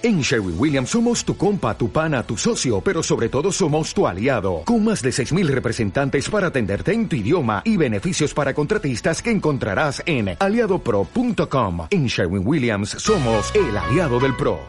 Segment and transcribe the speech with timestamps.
[0.00, 4.06] En Sherwin Williams somos tu compa, tu pana, tu socio, pero sobre todo somos tu
[4.06, 9.20] aliado, con más de 6.000 representantes para atenderte en tu idioma y beneficios para contratistas
[9.20, 11.88] que encontrarás en aliadopro.com.
[11.90, 14.60] En Sherwin Williams somos el aliado del PRO.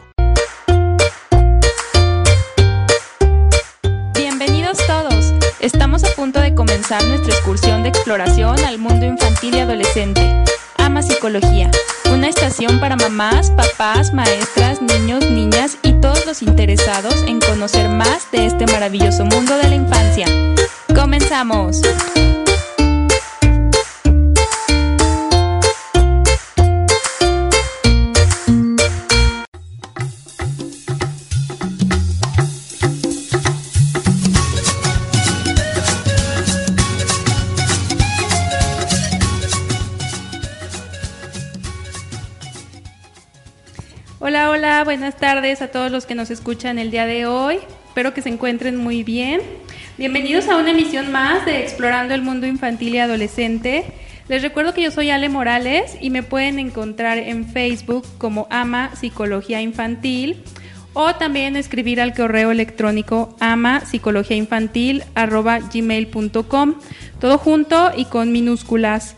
[4.14, 5.32] Bienvenidos todos.
[5.60, 10.28] Estamos a punto de comenzar nuestra excursión de exploración al mundo infantil y adolescente.
[10.80, 11.70] Ama Psicología
[12.12, 18.30] una estación para mamás, papás, maestras, niños, niñas y todos los interesados en conocer más
[18.32, 20.26] de este maravilloso mundo de la infancia.
[20.94, 21.80] ¡Comenzamos!
[44.90, 47.60] Buenas tardes a todos los que nos escuchan el día de hoy.
[47.86, 49.40] Espero que se encuentren muy bien.
[49.98, 53.84] Bienvenidos a una emisión más de Explorando el Mundo Infantil y Adolescente.
[54.26, 58.90] Les recuerdo que yo soy Ale Morales y me pueden encontrar en Facebook como Ama
[58.96, 60.42] Psicología Infantil
[60.92, 64.44] o también escribir al correo electrónico ama psicología
[67.20, 69.14] todo junto y con minúsculas.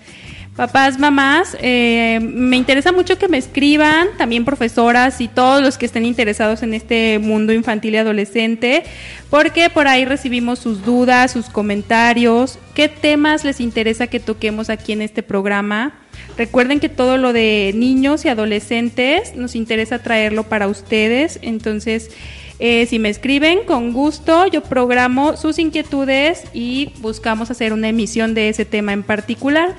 [0.56, 5.86] Papás, mamás, eh, me interesa mucho que me escriban, también profesoras y todos los que
[5.86, 8.82] estén interesados en este mundo infantil y adolescente,
[9.30, 14.92] porque por ahí recibimos sus dudas, sus comentarios, qué temas les interesa que toquemos aquí
[14.92, 15.94] en este programa.
[16.36, 22.10] Recuerden que todo lo de niños y adolescentes nos interesa traerlo para ustedes, entonces
[22.58, 28.34] eh, si me escriben, con gusto yo programo sus inquietudes y buscamos hacer una emisión
[28.34, 29.74] de ese tema en particular.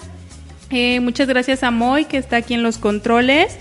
[0.75, 3.57] Eh, muchas gracias a Moy, que está aquí en los controles.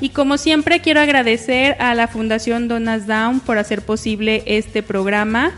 [0.00, 5.52] Y como siempre, quiero agradecer a la Fundación Donas Down por hacer posible este programa.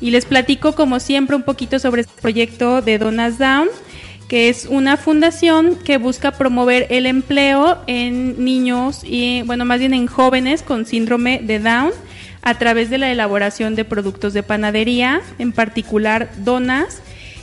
[0.00, 3.68] Y les platico, como siempre, un poquito sobre este proyecto de Donas Down,
[4.26, 9.94] que es una fundación que busca promover el empleo en niños y, bueno, más bien
[9.94, 11.92] en jóvenes con síndrome de Down
[12.42, 17.02] a través de la elaboración de productos de panadería, en particular donas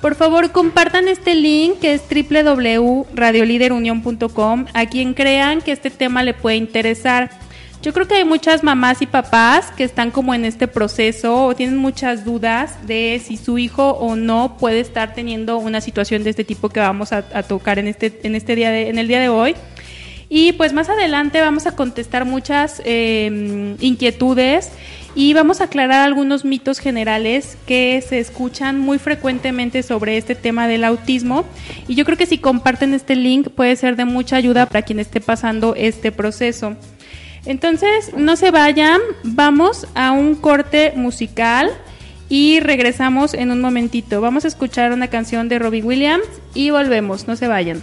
[0.01, 6.33] Por favor, compartan este link que es www.radioliderunion.com a quien crean que este tema le
[6.35, 7.31] puede interesar.
[7.87, 11.55] Yo creo que hay muchas mamás y papás que están como en este proceso o
[11.55, 16.31] tienen muchas dudas de si su hijo o no puede estar teniendo una situación de
[16.31, 19.21] este tipo que vamos a, tocar en este, en este día de, en el día
[19.21, 19.55] de hoy.
[20.29, 24.73] Y pues más adelante vamos a contestar muchas em, inquietudes
[25.15, 30.67] y vamos a aclarar algunos mitos generales que se escuchan muy frecuentemente sobre este tema
[30.67, 31.45] del autismo.
[31.87, 34.99] Y yo creo que si comparten este link puede ser de mucha ayuda para quien
[34.99, 36.75] esté pasando este proceso.
[37.47, 41.71] Entonces, no se vayan, vamos a un corte musical
[42.29, 44.21] y regresamos en un momentito.
[44.21, 47.83] Vamos a escuchar una canción de Robbie Williams y volvemos, no se vayan.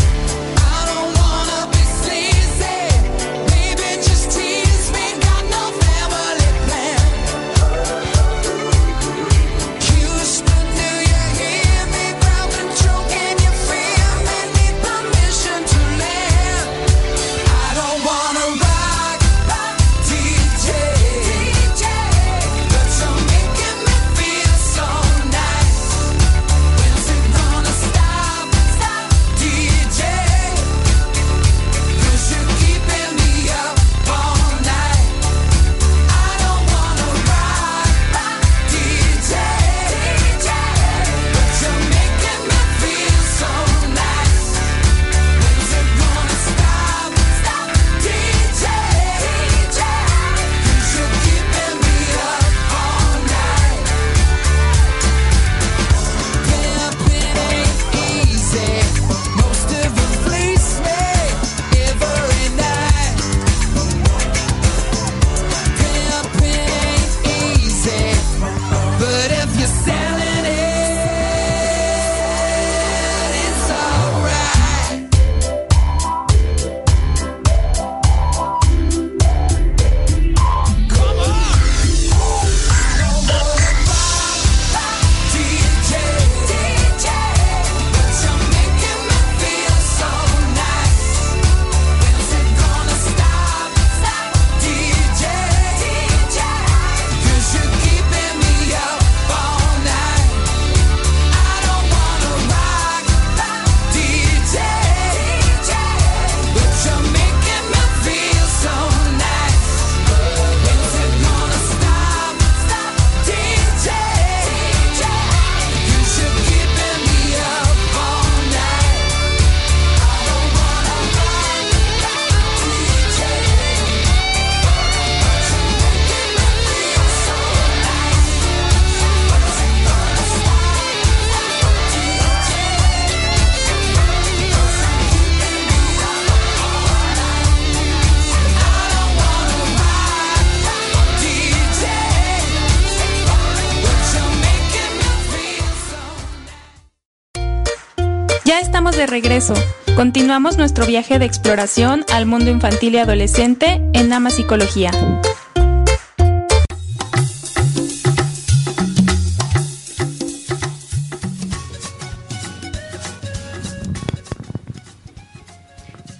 [149.11, 149.53] Regreso.
[149.95, 154.91] Continuamos nuestro viaje de exploración al mundo infantil y adolescente en Ama Psicología.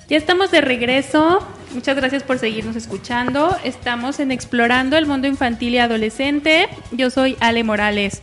[0.10, 1.40] Ya estamos de regreso.
[1.74, 3.56] Muchas gracias por seguirnos escuchando.
[3.64, 6.68] Estamos en Explorando el Mundo Infantil y Adolescente.
[6.92, 8.22] Yo soy Ale Morales.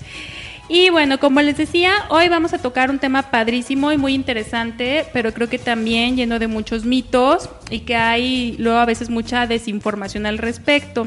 [0.69, 5.07] Y bueno, como les decía, hoy vamos a tocar un tema padrísimo y muy interesante,
[5.15, 9.47] pero creo que también lleno de muchos mitos y que hay luego a veces mucha
[9.47, 11.07] desinformación al respecto.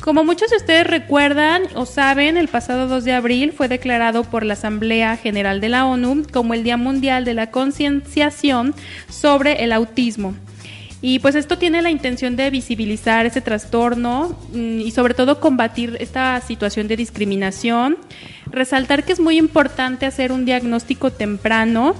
[0.00, 4.44] Como muchos de ustedes recuerdan o saben, el pasado 2 de abril fue declarado por
[4.44, 8.74] la Asamblea General de la ONU como el Día Mundial de la Concienciación
[9.08, 10.34] sobre el Autismo.
[11.00, 15.96] Y pues esto tiene la intención de visibilizar ese trastorno mm, y sobre todo combatir
[16.00, 17.96] esta situación de discriminación,
[18.50, 21.94] resaltar que es muy importante hacer un diagnóstico temprano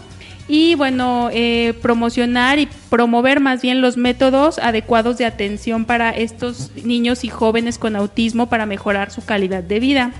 [0.49, 6.73] y bueno, eh, promocionar y promover más bien los métodos adecuados de atención para estos
[6.85, 10.13] niños y jóvenes con autismo para mejorar su calidad de vida.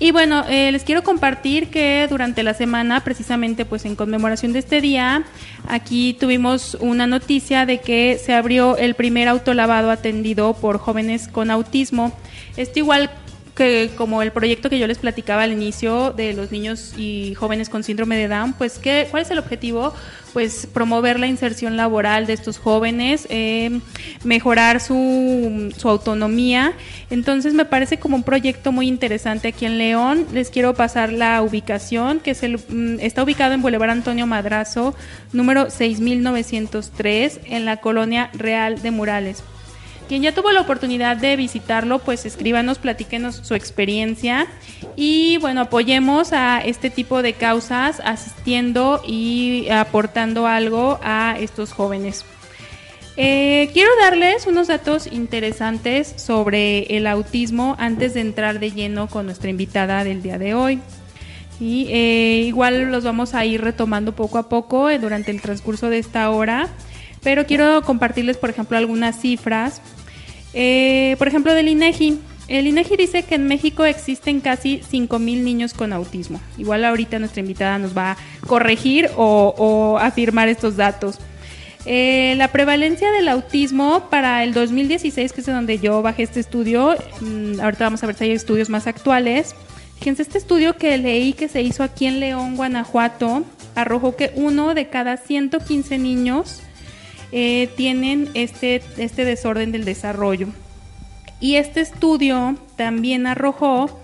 [0.00, 4.60] Y bueno, eh, les quiero compartir que durante la semana, precisamente pues en conmemoración de
[4.60, 5.24] este día,
[5.66, 11.50] aquí tuvimos una noticia de que se abrió el primer autolavado atendido por jóvenes con
[11.50, 12.12] autismo.
[12.56, 13.10] Esto igual
[13.58, 17.68] que como el proyecto que yo les platicaba al inicio de los niños y jóvenes
[17.68, 19.92] con síndrome de Down, pues ¿qué, ¿cuál es el objetivo?
[20.32, 23.80] Pues promover la inserción laboral de estos jóvenes, eh,
[24.22, 26.74] mejorar su, su autonomía.
[27.10, 30.26] Entonces me parece como un proyecto muy interesante aquí en León.
[30.32, 34.94] Les quiero pasar la ubicación, que es el, mm, está ubicado en Boulevard Antonio Madrazo,
[35.32, 39.42] número 6903, en la colonia Real de Murales.
[40.08, 44.46] Quien ya tuvo la oportunidad de visitarlo, pues escríbanos, platíquenos su experiencia
[44.96, 52.24] y bueno, apoyemos a este tipo de causas asistiendo y aportando algo a estos jóvenes.
[53.18, 59.26] Eh, quiero darles unos datos interesantes sobre el autismo antes de entrar de lleno con
[59.26, 60.80] nuestra invitada del día de hoy.
[61.60, 65.90] Y eh, igual los vamos a ir retomando poco a poco eh, durante el transcurso
[65.90, 66.68] de esta hora,
[67.24, 69.82] pero quiero compartirles, por ejemplo, algunas cifras
[70.60, 72.18] eh, por ejemplo, del INEGI.
[72.48, 76.40] El INEGI dice que en México existen casi 5.000 niños con autismo.
[76.56, 81.20] Igual ahorita nuestra invitada nos va a corregir o, afirmar estos datos.
[81.86, 86.96] Eh, la prevalencia del autismo para el 2016, que es donde yo bajé este estudio,
[87.20, 89.54] mm, ahorita vamos a ver si hay estudios más actuales.
[90.00, 93.44] Fíjense, este estudio que leí que se hizo aquí en León, Guanajuato,
[93.76, 96.62] arrojó que uno de cada 115 niños
[97.32, 100.48] eh, tienen este, este desorden del desarrollo.
[101.40, 104.00] Y este estudio también arrojó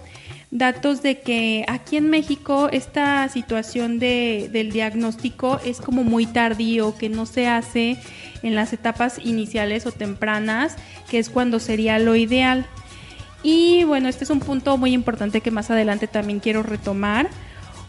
[0.51, 6.97] datos de que aquí en México esta situación de, del diagnóstico es como muy tardío,
[6.97, 7.97] que no se hace
[8.43, 10.77] en las etapas iniciales o tempranas,
[11.11, 12.67] que es cuando sería lo ideal.
[13.43, 17.29] Y bueno, este es un punto muy importante que más adelante también quiero retomar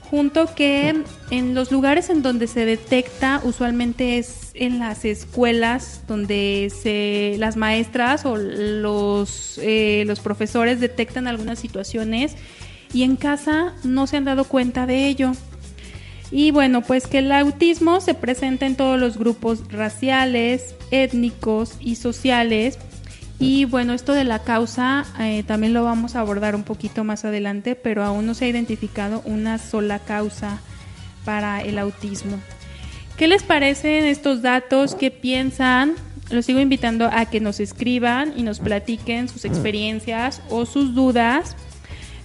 [0.10, 6.72] junto que en los lugares en donde se detecta usualmente es en las escuelas donde
[6.72, 12.36] se las maestras o los eh, los profesores detectan algunas situaciones
[12.94, 15.32] y en casa no se han dado cuenta de ello.
[16.32, 21.96] Y bueno pues que el autismo se presenta en todos los grupos raciales étnicos y
[21.96, 22.78] sociales
[23.39, 27.25] y bueno, esto de la causa eh, también lo vamos a abordar un poquito más
[27.25, 30.60] adelante, pero aún no se ha identificado una sola causa
[31.25, 32.39] para el autismo.
[33.18, 34.96] ¿Qué les parecen estos datos?
[34.96, 35.96] ¿Qué piensan?
[36.30, 41.56] Los sigo invitando a que nos escriban y nos platiquen sus experiencias o sus dudas.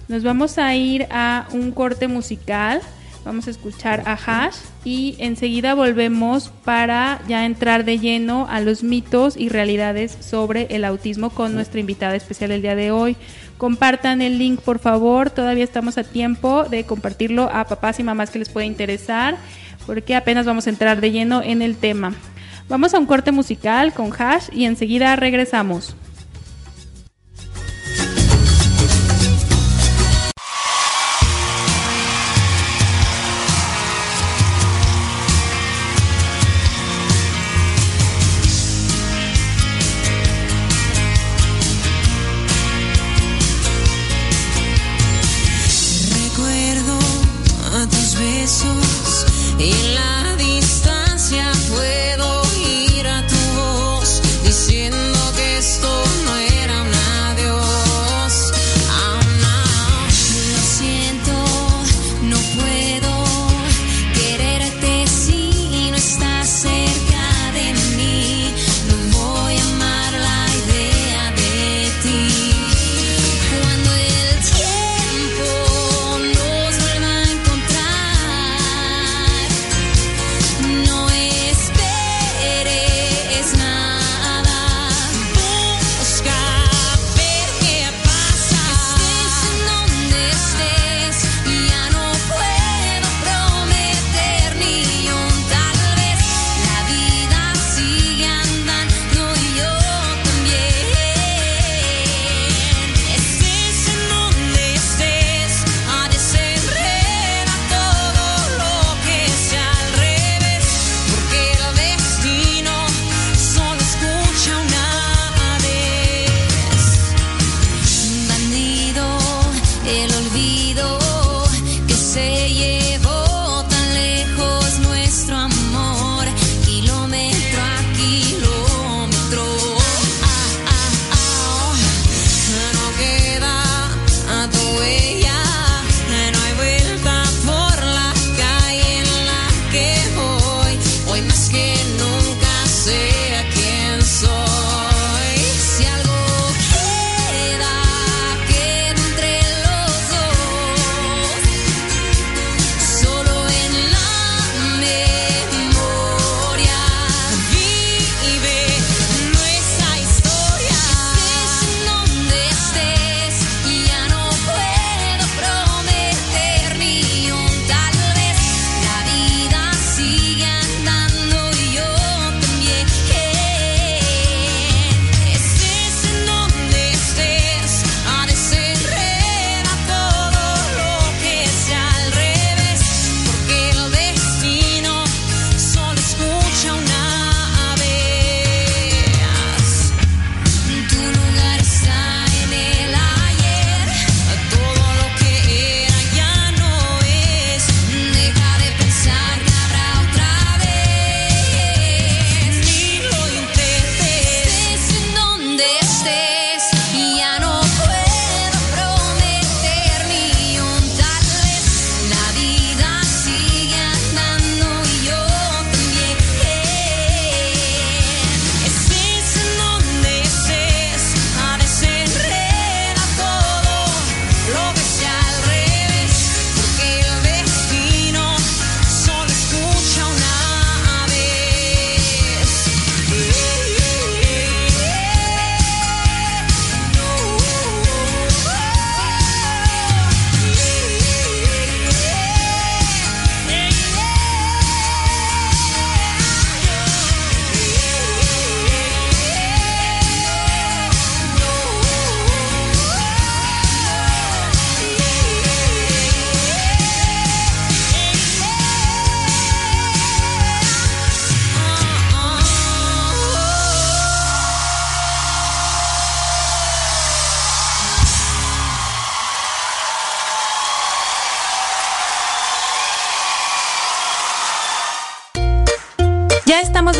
[0.07, 2.81] Nos vamos a ir a un corte musical.
[3.23, 8.81] Vamos a escuchar a Hash y enseguida volvemos para ya entrar de lleno a los
[8.81, 13.15] mitos y realidades sobre el autismo con nuestra invitada especial el día de hoy.
[13.59, 15.29] Compartan el link, por favor.
[15.29, 19.37] Todavía estamos a tiempo de compartirlo a papás y mamás que les pueda interesar,
[19.85, 22.13] porque apenas vamos a entrar de lleno en el tema.
[22.69, 25.95] Vamos a un corte musical con Hash y enseguida regresamos.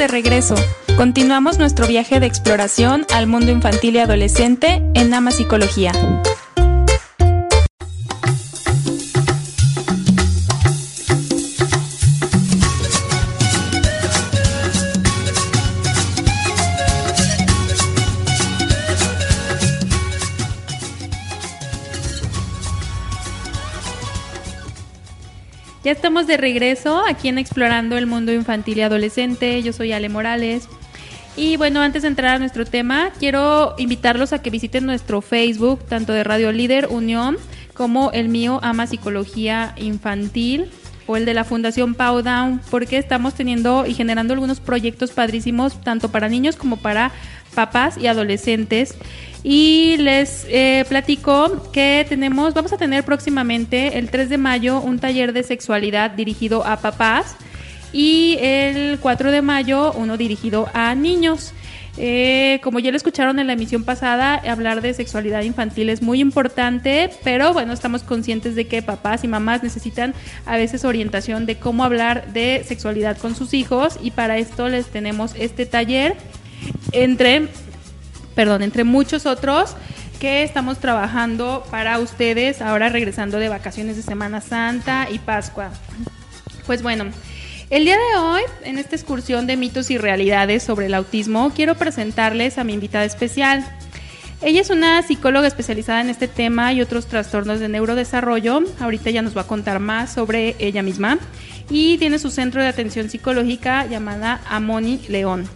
[0.01, 0.55] De regreso.
[0.97, 5.91] Continuamos nuestro viaje de exploración al mundo infantil y adolescente en Ama Psicología.
[25.83, 29.63] Ya estamos de regreso aquí en Explorando el Mundo Infantil y Adolescente.
[29.63, 30.69] Yo soy Ale Morales.
[31.35, 35.83] Y bueno, antes de entrar a nuestro tema, quiero invitarlos a que visiten nuestro Facebook,
[35.85, 37.37] tanto de Radio Líder Unión
[37.73, 40.69] como el mío Ama Psicología Infantil
[41.07, 45.81] o el de la Fundación Pau Down, porque estamos teniendo y generando algunos proyectos padrísimos,
[45.81, 47.11] tanto para niños como para
[47.53, 48.95] papás y adolescentes.
[49.43, 54.99] Y les eh, platico que tenemos, vamos a tener próximamente el 3 de mayo un
[54.99, 57.35] taller de sexualidad dirigido a papás
[57.91, 61.53] y el 4 de mayo uno dirigido a niños.
[61.97, 66.21] Eh, como ya lo escucharon en la emisión pasada, hablar de sexualidad infantil es muy
[66.21, 70.13] importante, pero bueno, estamos conscientes de que papás y mamás necesitan
[70.45, 74.85] a veces orientación de cómo hablar de sexualidad con sus hijos y para esto les
[74.87, 76.15] tenemos este taller
[76.91, 77.47] entre,
[78.35, 79.75] perdón, entre muchos otros
[80.19, 85.71] que estamos trabajando para ustedes ahora regresando de vacaciones de Semana Santa y Pascua.
[86.67, 87.05] Pues bueno,
[87.71, 91.75] el día de hoy, en esta excursión de mitos y realidades sobre el autismo, quiero
[91.75, 93.65] presentarles a mi invitada especial.
[94.41, 98.61] Ella es una psicóloga especializada en este tema y otros trastornos de neurodesarrollo.
[98.79, 101.17] Ahorita ya nos va a contar más sobre ella misma.
[101.69, 105.47] Y tiene su centro de atención psicológica llamada Amoni León.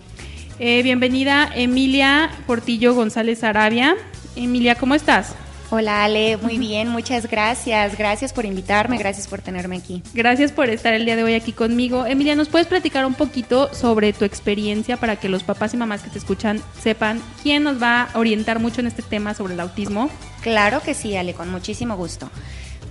[0.58, 3.96] Eh, bienvenida Emilia Portillo González Arabia.
[4.38, 5.36] Emilia, ¿cómo estás?
[5.70, 7.98] Hola Ale, muy bien, muchas gracias.
[7.98, 10.02] Gracias por invitarme, gracias por tenerme aquí.
[10.14, 12.06] Gracias por estar el día de hoy aquí conmigo.
[12.06, 16.04] Emilia, ¿nos puedes platicar un poquito sobre tu experiencia para que los papás y mamás
[16.04, 19.60] que te escuchan sepan quién nos va a orientar mucho en este tema sobre el
[19.60, 20.10] autismo?
[20.42, 22.30] Claro que sí, Ale, con muchísimo gusto.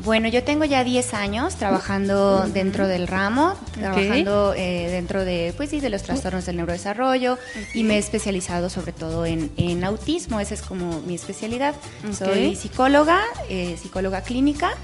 [0.04, 5.70] Bueno, yo tengo ya 10 años trabajando dentro del ramo, trabajando eh, dentro de, pues
[5.70, 7.38] sí, de los trastornos del neurodesarrollo
[7.72, 11.74] y me he especializado sobre todo en, en autismo, esa es como mi especialidad.
[12.12, 14.74] Soy psicóloga, eh, psicóloga clínica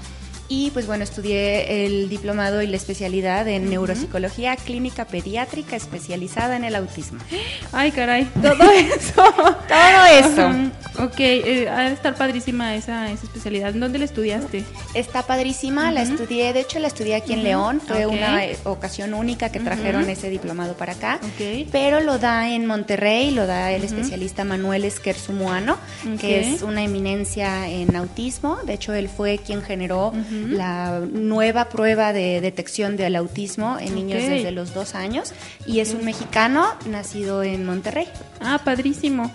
[0.51, 6.65] y pues bueno, estudié el diplomado y la especialidad en neuropsicología clínica pediátrica especializada en
[6.65, 7.19] el autismo.
[7.71, 9.23] Ay, caray, todo eso.
[9.23, 10.51] Todo eso.
[10.99, 13.73] Ok, eh, ha de estar padrísima esa, esa especialidad.
[13.73, 14.65] ¿Dónde la estudiaste?
[14.93, 19.13] Está padrísima, la estudié, de hecho la estudié aquí en León, fue una eh, ocasión
[19.13, 21.69] única que trajeron ese diplomado para acá, Ok.
[21.71, 25.77] pero lo da en Monterrey, lo da el especialista Manuel Esquer Sumuano,
[26.13, 26.19] Ok.
[26.19, 30.11] que es una eminencia en autismo, de hecho él fue quien generó
[30.49, 35.33] la nueva prueba de detección del autismo en niños desde los dos años
[35.65, 38.07] y es un mexicano nacido en Monterrey.
[38.39, 39.31] Ah, padrísimo.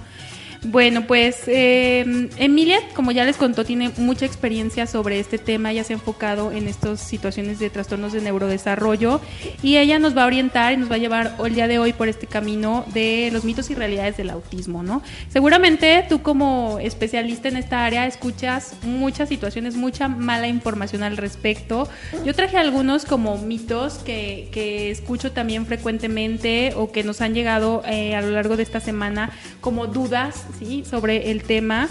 [0.65, 5.85] Bueno, pues eh, Emilia, como ya les contó, tiene mucha experiencia sobre este tema, ya
[5.85, 9.21] se ha enfocado en estas situaciones de trastornos de neurodesarrollo
[9.63, 11.93] y ella nos va a orientar y nos va a llevar el día de hoy
[11.93, 15.03] por este camino de los mitos y realidades del autismo, ¿no?
[15.29, 21.89] Seguramente tú como especialista en esta área escuchas muchas situaciones, mucha mala información al respecto.
[22.25, 27.83] Yo traje algunos como mitos que, que escucho también frecuentemente o que nos han llegado
[27.87, 30.85] eh, a lo largo de esta semana como dudas ¿sí?
[30.89, 31.89] sobre el tema.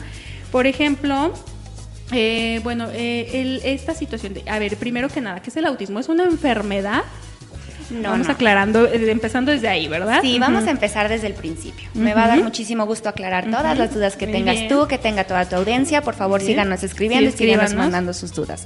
[0.52, 1.34] Por ejemplo,
[2.12, 5.65] eh, bueno, eh, el- esta situación de, a ver, primero que nada, ¿qué es el
[5.65, 6.00] autismo?
[6.00, 7.04] ¿Es una enfermedad?
[7.91, 8.34] No, Vamos no.
[8.34, 10.20] aclarando, eh, empezando desde ahí, ¿verdad?
[10.22, 11.88] Sí, vamos a empezar desde el principio.
[11.94, 14.70] Me va a dar muchísimo gusto aclarar todas las dudas que Muy tengas bien.
[14.70, 16.02] tú, que tenga toda tu audiencia.
[16.02, 18.65] Por favor, síganos escribiendo Sí, y síganos mandando sus dudas.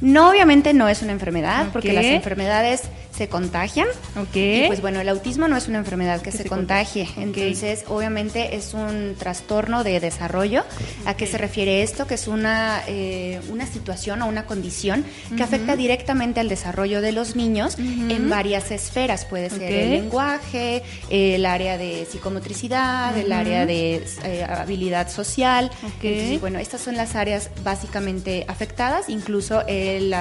[0.00, 2.82] No, obviamente no es una enfermedad, porque las enfermedades
[3.18, 3.88] se contagian.
[4.16, 4.36] Ok.
[4.36, 7.04] Y pues bueno, el autismo no es una enfermedad que, Que se, se contagie.
[7.06, 7.30] contagie.
[7.30, 7.36] Ok.
[7.38, 10.64] Entonces, obviamente es un trastorno de desarrollo.
[11.04, 12.06] ¿A qué se refiere esto?
[12.06, 15.04] Que es una, eh, una situación o una condición
[15.36, 19.24] que afecta directamente al desarrollo de los niños en varias esferas.
[19.24, 19.90] Puede ser el Ok.
[20.02, 25.70] lenguaje, el área de psicomotricidad, el área de eh, habilidad social.
[25.82, 30.14] Entonces, bueno, estas son las áreas básicamente afectadas, incluso el,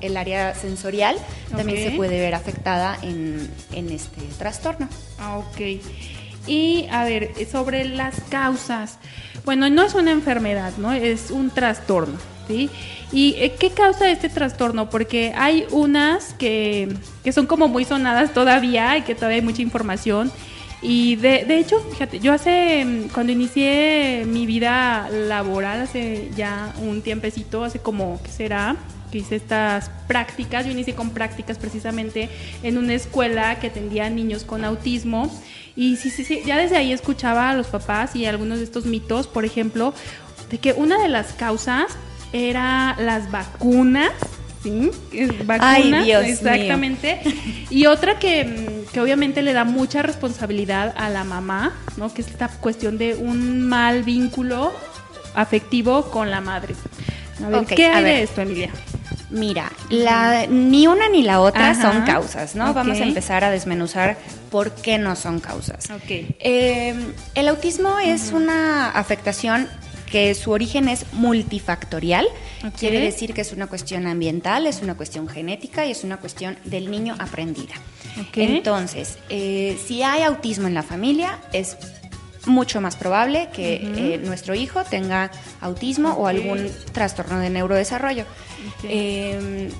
[0.00, 1.16] el área sensorial
[1.56, 2.41] también se puede ver afectada
[3.02, 4.88] en, en este trastorno.
[5.18, 5.80] Ah, ok.
[6.46, 8.98] Y a ver, sobre las causas.
[9.44, 10.92] Bueno, no es una enfermedad, ¿no?
[10.92, 12.70] Es un trastorno, ¿sí?
[13.12, 14.90] ¿Y eh, qué causa este trastorno?
[14.90, 19.62] Porque hay unas que, que son como muy sonadas todavía y que todavía hay mucha
[19.62, 20.32] información.
[20.80, 26.74] Y de, de hecho, fíjate, yo hace, mm, cuando inicié mi vida laboral, hace ya
[26.82, 28.76] un tiempecito, hace como, ¿qué será?
[29.12, 30.64] Que hice estas prácticas.
[30.66, 32.28] Yo inicié con prácticas precisamente
[32.64, 35.30] en una escuela que atendía a niños con autismo.
[35.76, 38.84] Y sí, sí, sí, ya desde ahí escuchaba a los papás y algunos de estos
[38.86, 39.94] mitos, por ejemplo,
[40.50, 41.84] de que una de las causas
[42.32, 44.10] era las vacunas.
[44.62, 44.90] ¿Sí?
[45.12, 46.20] Es Vacunas, Ay, Dios mío.
[46.20, 47.20] exactamente.
[47.68, 52.14] Y otra que, que obviamente le da mucha responsabilidad a la mamá, ¿no?
[52.14, 54.72] Que es esta cuestión de un mal vínculo
[55.34, 56.74] afectivo con la madre.
[57.44, 58.16] A ver, Ok, ¿qué a hay ver.
[58.18, 58.70] de esto, Emilia?
[59.32, 61.90] Mira, la, ni una ni la otra Ajá.
[61.92, 62.74] son causas, ¿no?
[62.74, 64.18] Vamos a empezar a desmenuzar
[64.50, 65.88] por qué no son causas.
[66.08, 66.94] Eh,
[67.34, 69.68] el autismo es una afectación
[70.10, 72.26] que su origen es multifactorial.
[72.78, 76.58] Quiere decir que es una cuestión ambiental, es una cuestión genética y es una cuestión
[76.64, 77.72] del niño aprendida.
[78.34, 81.78] Entonces, eh, si hay autismo en la familia, es
[82.46, 88.22] mucho más probable que eh, nuestro hijo tenga autismo o algún trastorno de neurodesarrollo.
[88.22, 88.84] Ok.
[88.84, 89.70] Eh,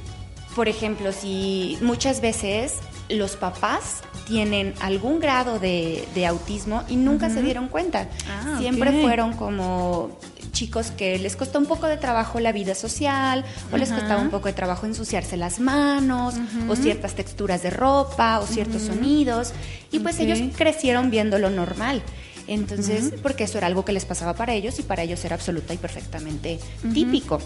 [0.54, 2.74] por ejemplo, si muchas veces
[3.08, 8.08] los papás tienen algún grado de, de autismo y nunca se dieron cuenta.
[8.28, 10.18] Ah, Siempre fueron como
[10.52, 14.30] chicos que les costó un poco de trabajo la vida social, o les costaba un
[14.30, 16.34] poco de trabajo ensuciarse las manos,
[16.68, 19.52] o ciertas texturas de ropa, o ciertos sonidos,
[19.90, 22.02] y pues ellos crecieron viendo lo normal.
[22.46, 25.74] Entonces, porque eso era algo que les pasaba para ellos y para ellos era absoluta
[25.74, 26.58] y perfectamente
[26.92, 27.40] típico.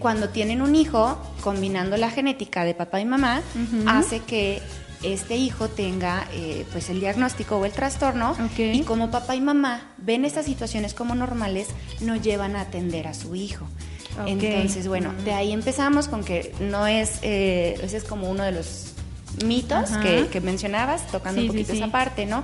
[0.00, 3.42] Cuando tienen un hijo, combinando la genética de papá y mamá,
[3.86, 4.60] hace que
[5.02, 8.58] este hijo tenga eh, pues el diagnóstico o el trastorno Ok.
[8.58, 11.68] y como papá y mamá ven estas situaciones como normales,
[12.00, 13.66] no llevan a atender a su hijo.
[14.26, 18.52] Entonces, bueno, de ahí empezamos con que no es, eh, ese es como uno de
[18.52, 18.92] los
[19.44, 21.78] mitos que, que mencionabas, tocando Sí, un sí, poquito sí.
[21.82, 22.42] esa parte, ¿no?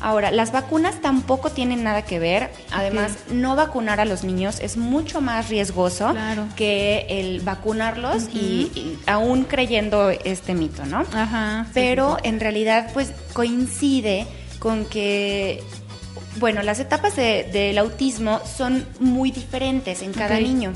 [0.00, 2.50] Ahora, las vacunas tampoco tienen nada que ver.
[2.72, 6.46] Además, no vacunar a los niños es mucho más riesgoso Claro.
[6.56, 11.04] que el vacunarlos y, y aún creyendo este mito, ¿no?
[11.12, 11.66] Ajá.
[11.74, 12.28] Pero sí, sí.
[12.30, 14.26] en realidad, pues coincide
[14.58, 15.62] con que,
[16.38, 20.72] bueno, las etapas de- del autismo son muy diferentes en cada niño.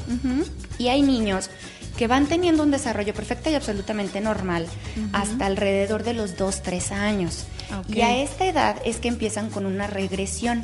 [0.79, 1.51] Y hay niños
[1.97, 4.67] que van teniendo un desarrollo perfecto y absolutamente normal
[5.13, 7.47] hasta alrededor de los 2, 3 años.
[7.89, 10.63] Y a esta edad es que empiezan con una regresión.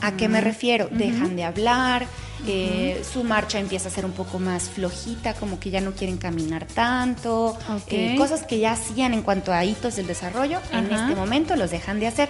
[0.00, 0.88] ¿A qué me refiero?
[0.90, 2.06] Dejan de hablar,
[2.46, 6.18] eh, su marcha empieza a ser un poco más flojita, como que ya no quieren
[6.18, 11.14] caminar tanto, eh, cosas que ya hacían en cuanto a hitos del desarrollo, en este
[11.14, 12.28] momento los dejan de hacer.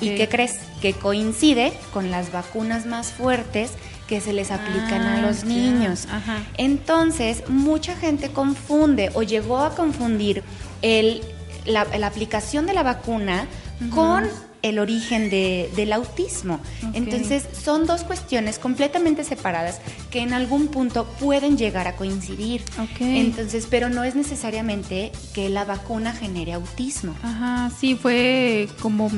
[0.00, 0.56] ¿Y qué crees?
[0.80, 3.72] Que coincide con las vacunas más fuertes
[4.08, 6.06] que se les aplican a Ah, los niños.
[6.10, 6.38] Ajá.
[6.58, 10.42] Entonces, mucha gente confunde o llegó a confundir
[10.82, 11.22] el,
[11.64, 13.46] la, la aplicación de la vacuna
[13.94, 14.24] con
[14.62, 16.58] el origen de- del autismo.
[16.94, 22.62] Entonces, son dos cuestiones completamente separadas que en algún punto pueden llegar a coincidir.
[22.98, 27.14] Entonces, pero no es necesariamente que la vacuna genere autismo.
[27.22, 29.10] Ajá, sí, fue como...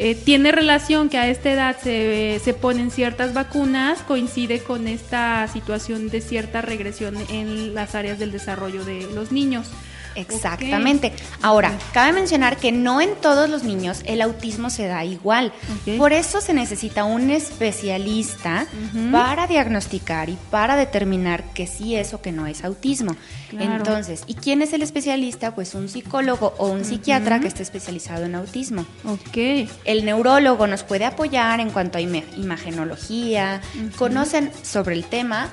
[0.00, 5.48] eh, tiene relación que a esta edad se, se ponen ciertas vacunas, coincide con esta
[5.48, 9.72] situación de cierta regresión en las áreas del desarrollo de los niños.
[10.20, 11.12] Exactamente.
[11.42, 15.52] Ahora, cabe mencionar que no en todos los niños el autismo se da igual.
[15.98, 18.66] Por eso se necesita un especialista
[19.12, 23.16] para diagnosticar y para determinar que sí es o que no es autismo.
[23.50, 23.76] Claro.
[23.76, 25.54] Entonces, ¿y quién es el especialista?
[25.54, 28.84] Pues un psicólogo o un psiquiatra que esté especializado en autismo.
[29.04, 29.68] Ok.
[29.84, 33.60] El neurólogo nos puede apoyar en cuanto a ima- imagenología,
[33.96, 35.48] conocen sobre el tema,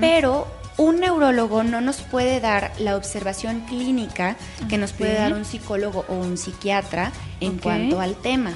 [0.00, 0.46] pero
[0.78, 4.36] un neurólogo no nos puede dar la observación clínica
[4.68, 8.52] que nos puede dar un psicólogo o un psiquiatra en cuanto al tema.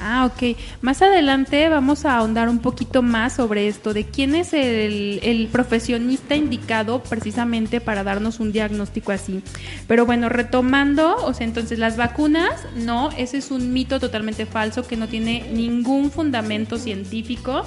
[0.00, 0.56] Ah, ok.
[0.80, 5.48] Más adelante vamos a ahondar un poquito más sobre esto, de quién es el, el
[5.48, 9.42] profesionista indicado precisamente para darnos un diagnóstico así.
[9.88, 14.86] Pero bueno, retomando, o sea, entonces las vacunas, no, ese es un mito totalmente falso
[14.86, 17.64] que no tiene ningún fundamento científico.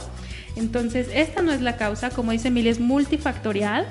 [0.56, 3.88] Entonces, esta no es la causa, como dice Emilia, es multifactorial.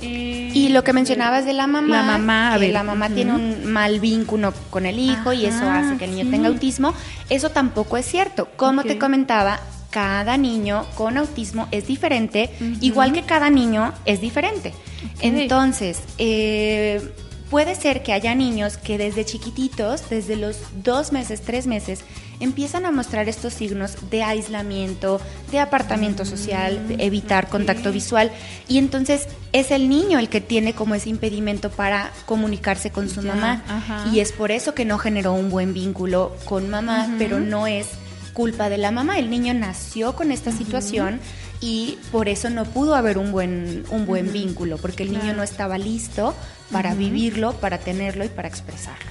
[0.00, 3.34] Eh, Y lo que mencionabas de la mamá, La mamá, a que la mamá tiene
[3.34, 6.30] un mal vínculo con el hijo y eso hace que el niño sí.
[6.30, 6.94] tenga autismo,
[7.28, 8.48] eso tampoco es cierto.
[8.56, 12.50] Como te comentaba, cada niño con autismo es diferente,
[12.80, 14.72] igual que cada niño es diferente.
[15.20, 17.02] Entonces, eh,
[17.50, 22.00] puede ser que haya niños que desde chiquititos, desde los dos meses, tres meses,
[22.40, 28.30] empiezan a mostrar estos signos de aislamiento, de apartamiento social, de evitar contacto visual,
[28.68, 33.22] y entonces es el niño el que tiene como ese impedimento para comunicarse con su
[33.22, 34.04] Ya, mamá, ajá.
[34.12, 37.86] y es por eso que no generó un buen vínculo con mamá, pero no es
[38.34, 39.18] culpa de la mamá.
[39.18, 41.18] El niño nació con esta situación
[41.60, 45.42] y por eso no pudo haber un buen, un buen vínculo, porque el niño no
[45.42, 46.36] estaba listo
[46.70, 49.06] para vivirlo, para tenerlo y para expresarlo.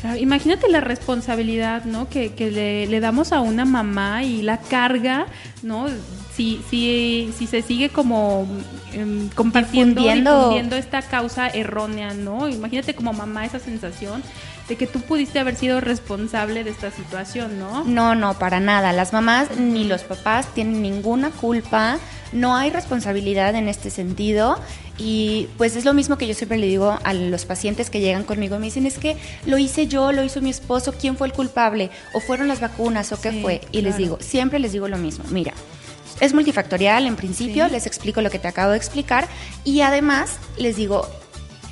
[0.00, 2.08] Claro, imagínate la responsabilidad, ¿no?
[2.10, 5.26] Que, que le, le damos a una mamá y la carga,
[5.62, 5.86] ¿no?
[6.34, 8.46] Si, si, si se sigue como
[8.92, 10.38] em, compartiendo, Difundiendo.
[10.38, 12.48] difundiendo esta causa errónea, ¿no?
[12.48, 14.22] Imagínate como mamá esa sensación
[14.68, 17.84] de que tú pudiste haber sido responsable de esta situación, ¿no?
[17.84, 18.92] No, no, para nada.
[18.92, 21.98] Las mamás ni los papás tienen ninguna culpa,
[22.32, 24.58] no hay responsabilidad en este sentido.
[24.96, 28.22] Y pues es lo mismo que yo siempre le digo a los pacientes que llegan
[28.22, 31.32] conmigo, me dicen, es que lo hice yo, lo hizo mi esposo, ¿quién fue el
[31.32, 31.90] culpable?
[32.12, 33.60] ¿O fueron las vacunas o qué Sí, fue?
[33.72, 35.52] Y les digo, siempre les digo lo mismo, mira,
[36.20, 37.72] es multifactorial en principio, Sí.
[37.72, 39.26] les explico lo que te acabo de explicar
[39.64, 41.08] y además les digo,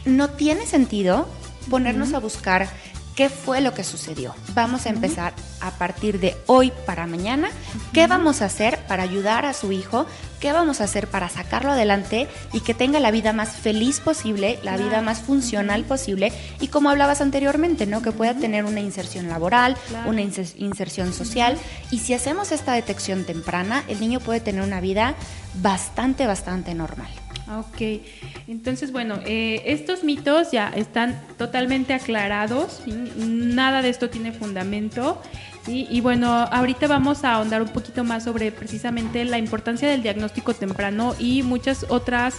[0.05, 1.29] no tiene sentido
[1.71, 2.69] ponernos a buscar
[3.17, 4.35] qué fue lo que sucedió.
[4.55, 7.51] Vamos a empezar a partir de hoy para mañana.
[7.93, 10.07] ¿Qué vamos a hacer para ayudar a su hijo?
[10.41, 14.59] ¿Qué vamos a hacer para sacarlo adelante y que tenga la vida más feliz posible,
[14.65, 16.33] la vida más funcional posible?
[16.59, 18.03] Y como hablabas anteriormente, ¿no?
[18.03, 20.11] Que pueda tener una inserción laboral, Claro.
[20.11, 21.59] una inser- inserción social.
[21.91, 25.15] Y si hacemos esta detección temprana, el niño puede tener una vida
[25.61, 27.11] bastante, bastante normal.
[27.59, 28.03] Ok,
[28.49, 35.21] entonces bueno, eh, estos mitos ya están totalmente aclarados, nada de esto tiene fundamento.
[35.69, 40.55] Y bueno, ahorita vamos a ahondar un poquito más sobre precisamente la importancia del diagnóstico
[40.55, 42.39] temprano y muchas otras,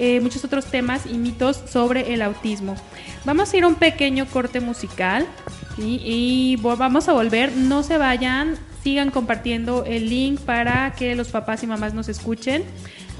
[0.00, 2.74] eh, muchos otros temas y mitos sobre el autismo.
[3.24, 5.24] Vamos a ir a un pequeño corte musical
[5.78, 11.62] y vamos a volver, no se vayan, sigan compartiendo el link para que los papás
[11.62, 12.64] y mamás nos escuchen.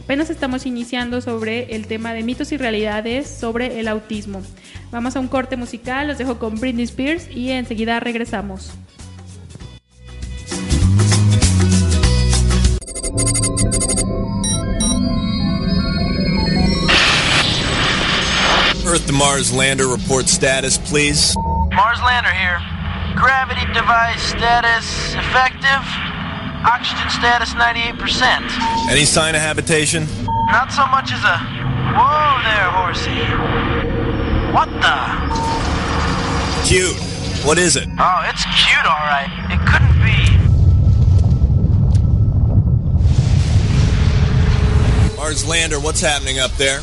[0.05, 4.43] Apenas estamos iniciando sobre el tema de mitos y realidades sobre el autismo.
[4.93, 8.73] Vamos a un corte musical, los dejo con Britney Spears y enseguida regresamos.
[18.85, 21.35] Earth to Mars lander report status, please.
[21.73, 22.61] Mars lander here.
[23.17, 26.04] Gravity device status effective.
[26.65, 28.91] Oxygen status 98%.
[28.91, 30.07] Any sign of habitation?
[30.47, 31.37] Not so much as a.
[31.93, 33.21] Whoa there, horsey.
[34.53, 34.99] What the?
[36.67, 36.97] Cute.
[37.45, 37.87] What is it?
[37.99, 39.29] Oh, it's cute, alright.
[39.53, 40.17] It couldn't be.
[45.17, 46.81] Mars lander, what's happening up there?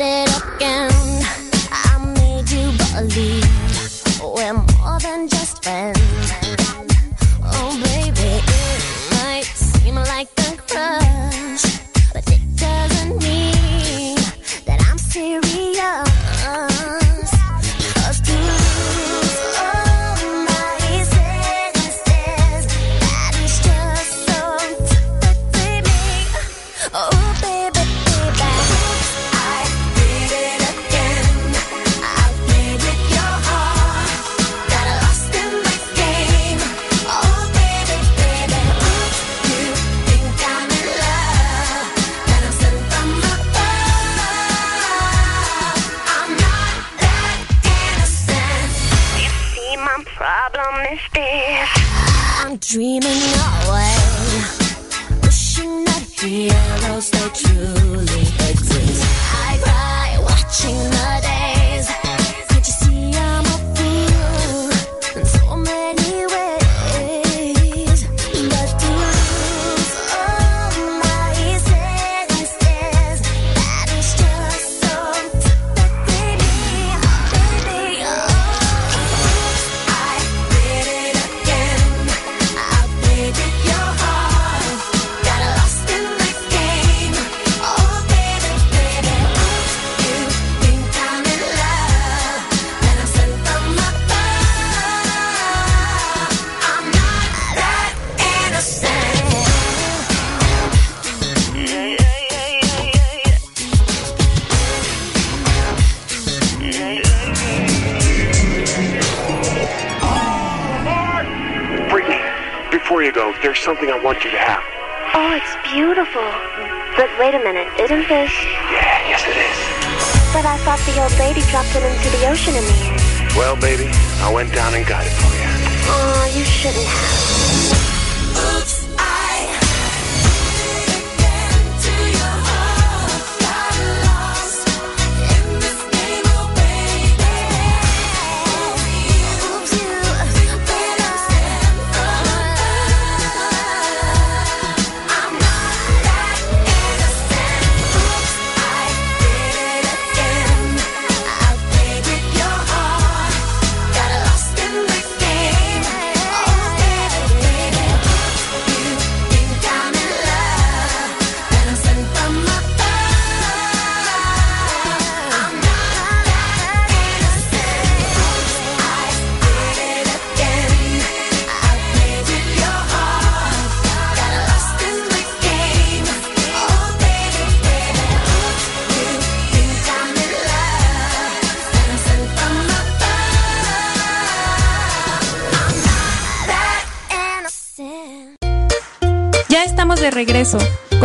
[0.00, 0.27] It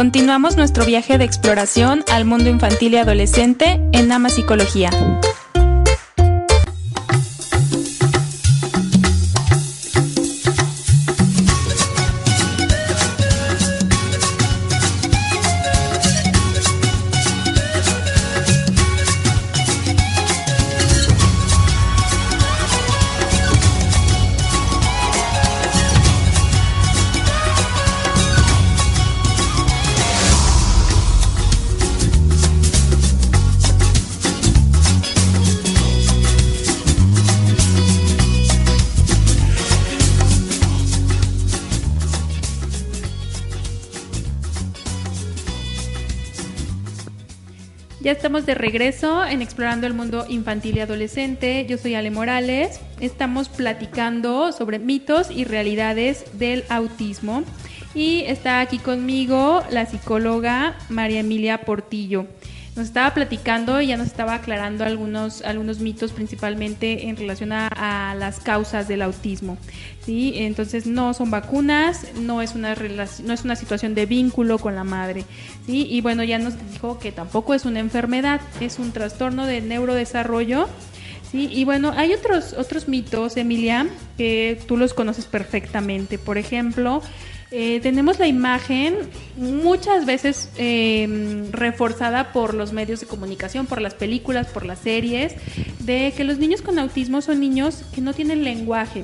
[0.03, 4.89] Continuamos nuestro viaje de exploración al mundo infantil y adolescente en Ama Psicología.
[48.33, 51.67] Estamos de regreso en Explorando el Mundo Infantil y Adolescente.
[51.69, 52.79] Yo soy Ale Morales.
[52.99, 57.43] Estamos platicando sobre mitos y realidades del autismo.
[57.93, 62.25] Y está aquí conmigo la psicóloga María Emilia Portillo.
[62.75, 68.15] Nos estaba platicando y ya nos estaba aclarando algunos, algunos mitos, principalmente en relación a,
[68.17, 69.57] las causas del autismo.
[70.03, 70.33] ¿sí?
[70.37, 74.83] Entonces, no son vacunas, no es, una no es una situación de vínculo con la
[74.83, 75.25] madre.
[75.67, 75.87] ¿sí?
[75.89, 80.67] Y bueno, ya nos dijo que tampoco es una enfermedad, es un trastorno de neurodesarrollo.
[81.33, 83.87] Sí, y bueno, hay otros, otros mitos, Emilia,
[84.19, 86.19] que tú los conoces perfectamente.
[86.19, 87.01] Por ejemplo,
[87.49, 88.95] eh, tenemos la imagen
[89.35, 95.33] muchas veces eh, reforzada por los medios de comunicación, por las películas, por las series,
[95.79, 99.03] de que los niños con autismo son niños que no tienen lenguaje,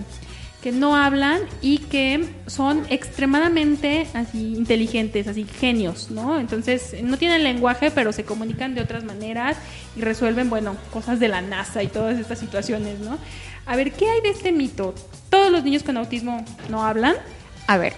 [0.62, 6.40] que no hablan y que son extremadamente así inteligentes, así genios, ¿no?
[6.40, 9.58] Entonces no tienen lenguaje, pero se comunican de otras maneras
[9.96, 13.18] y resuelven, bueno, cosas de la NASA y todas estas situaciones, ¿no?
[13.66, 14.94] A ver, ¿qué hay de este mito?
[15.30, 17.16] ¿Todos los niños con autismo no hablan?
[17.68, 17.94] A ver,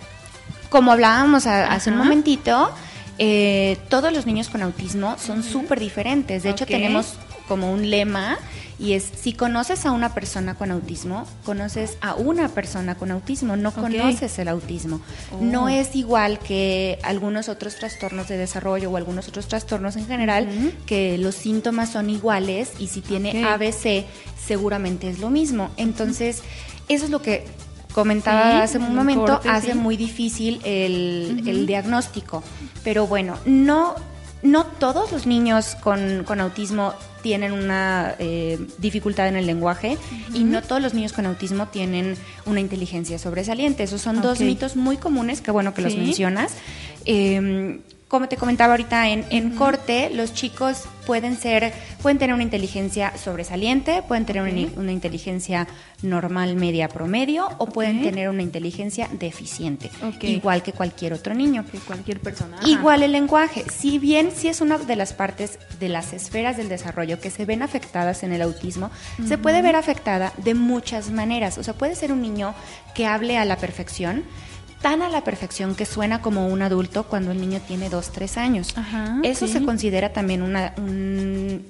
[0.70, 2.72] como hablábamos a- hace un momentito,
[3.18, 6.44] eh, todos los niños con autismo son súper diferentes.
[6.44, 7.16] De hecho, tenemos
[7.48, 8.38] como un lema
[8.82, 13.56] y es, si conoces a una persona con autismo, conoces a una persona con autismo,
[13.56, 15.02] no conoces el autismo.
[15.32, 15.38] Oh.
[15.40, 20.48] No es igual que algunos otros trastornos de desarrollo o algunos otros trastornos en general,
[20.88, 23.46] que los síntomas son iguales y si tiene.
[23.46, 24.06] ABC,
[24.44, 25.70] seguramente es lo mismo.
[25.78, 26.42] Entonces,
[26.90, 27.46] eso es lo que
[27.94, 29.78] comentaba Sí, hace un momento, corte, hace sí.
[29.78, 32.42] muy difícil el, el diagnóstico.
[32.84, 33.94] Pero bueno, no,
[34.42, 39.98] no todos los niños con, con autismo tienen una eh, dificultad en el lenguaje
[40.34, 42.16] y no todos los niños con autismo tienen
[42.46, 43.84] una inteligencia sobresaliente.
[43.84, 46.54] Esos son dos mitos muy comunes, que bueno que los mencionas.
[47.06, 47.80] Eh,
[48.12, 53.18] como te comentaba ahorita en, en corte, los chicos pueden ser, pueden tener una inteligencia
[53.18, 55.66] sobresaliente, pueden tener una, inteligencia
[56.02, 60.26] normal, media, promedio, o pueden tener una inteligencia deficiente, Ok.
[60.26, 61.64] igual que cualquier otro niño.
[61.72, 62.58] Que cualquier persona.
[62.66, 66.68] Igual el lenguaje, si bien sí es una de las partes de las esferas del
[66.68, 68.92] desarrollo que se ven afectadas en el autismo,
[69.26, 71.58] se puede ver afectada de muchas maneras.
[71.58, 72.54] O sea, puede ser un niño
[72.94, 74.26] que hable a la perfección,
[74.82, 78.38] tan a la perfección que suena como un adulto cuando el niño tiene dos, tres
[78.38, 78.76] años.
[78.76, 79.54] Ajá, Eso sí.
[79.54, 81.66] se considera también una, un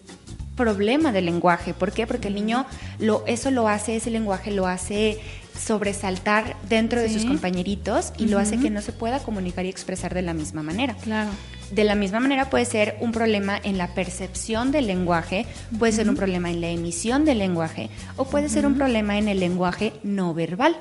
[0.55, 1.74] problema del lenguaje.
[1.74, 2.07] ¿Por qué?
[2.07, 2.66] Porque el niño
[2.99, 5.20] lo, eso lo hace, ese lenguaje lo hace
[5.58, 10.14] sobresaltar dentro de sus compañeritos y lo hace que no se pueda comunicar y expresar
[10.14, 10.95] de la misma manera.
[10.95, 11.32] Claro.
[11.72, 15.45] De la misma manera puede ser un problema en la percepción del lenguaje,
[15.80, 19.30] puede ser un problema en la emisión del lenguaje o puede ser un problema en
[19.30, 20.76] el lenguaje no verbal,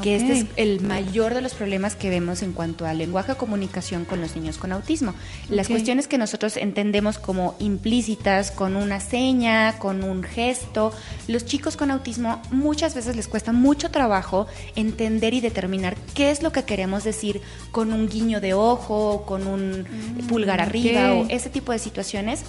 [0.00, 4.06] que este es el mayor de los problemas que vemos en cuanto al lenguaje comunicación
[4.06, 5.12] con los niños con autismo.
[5.50, 10.90] Las cuestiones que nosotros entendemos como implícitas, con una seña, con un gesto,
[11.28, 14.09] los chicos con autismo muchas veces les cuesta mucho trabajo
[14.76, 17.40] entender y determinar qué es lo que queremos decir
[17.70, 19.84] con un guiño de ojo, con un
[20.28, 21.26] pulgar arriba ok.
[21.26, 22.42] o ese tipo de situaciones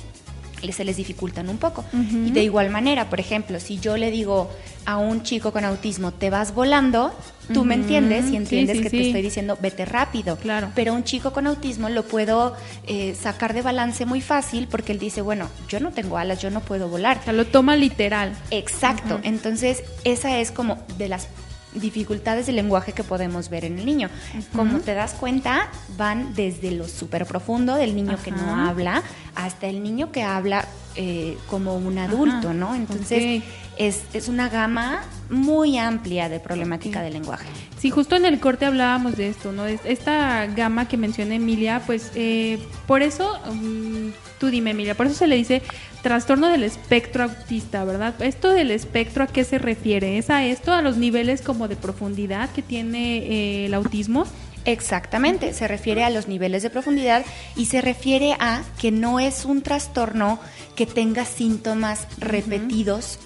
[0.71, 1.83] se les dificultan un poco.
[1.91, 2.27] Ujú.
[2.27, 4.47] Y de igual manera, por ejemplo, si yo le digo
[4.85, 7.11] a un chico con autismo, te vas volando,
[7.51, 7.81] tú me Ujú.
[7.81, 8.97] entiendes Sí, y entiendes sí, que sí.
[8.97, 10.35] te estoy diciendo, vete rápido.
[10.37, 10.69] Claro.
[10.75, 12.55] Pero un chico con autismo lo puedo
[12.85, 16.51] eh, sacar de balance muy fácil porque él dice, bueno, yo no tengo alas, yo
[16.51, 17.17] no puedo volar.
[17.21, 18.31] O sea, lo toma literal.
[18.51, 19.19] Exacto.
[19.23, 21.27] Entonces, esa es como de las
[21.73, 24.09] dificultades del lenguaje que podemos ver en el niño.
[24.55, 29.03] Como te das cuenta, van desde lo súper profundo del niño que no habla
[29.35, 30.65] hasta el niño que habla
[30.95, 32.53] eh, como un adulto, Ajá.
[32.53, 32.75] ¿no?
[32.75, 33.43] Entonces,
[33.77, 37.03] es, es una gama muy amplia de problemática Ok.
[37.05, 37.47] del lenguaje.
[37.79, 39.65] Sí, justo en el corte hablábamos de esto, ¿no?
[39.65, 44.09] Es- Esta gama que menciona Emilia, pues eh, por eso, mm,
[44.39, 45.61] tú dime Emilia, por eso se le dice
[46.01, 48.21] trastorno del espectro autista, ¿verdad?
[48.21, 50.17] ¿Esto del espectro a qué se refiere?
[50.17, 54.25] ¿Es a esto, a los niveles como de profundidad que tiene eh, el autismo?
[54.65, 57.25] Exactamente, se refiere a los niveles de profundidad
[57.55, 60.39] y se refiere a que no es un trastorno
[60.75, 63.19] que tenga síntomas repetidos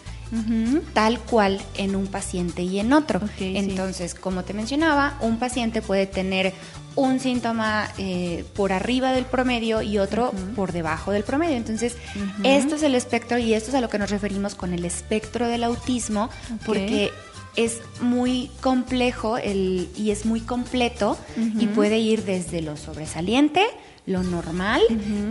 [0.94, 3.22] tal cual en un paciente y en otro.
[3.38, 3.54] Sí.
[3.56, 6.54] Entonces, como te mencionaba, un paciente puede tener
[6.96, 11.58] un síntoma eh, por arriba del promedio y otro por debajo del promedio.
[11.58, 11.98] Entonces,
[12.44, 15.48] esto es el espectro y esto es a lo que nos referimos con el espectro
[15.48, 16.30] del autismo,
[16.66, 17.12] porque
[17.56, 21.18] es muy complejo el, y es muy completo
[21.60, 23.66] y puede ir desde lo sobresaliente,
[24.06, 24.82] lo normal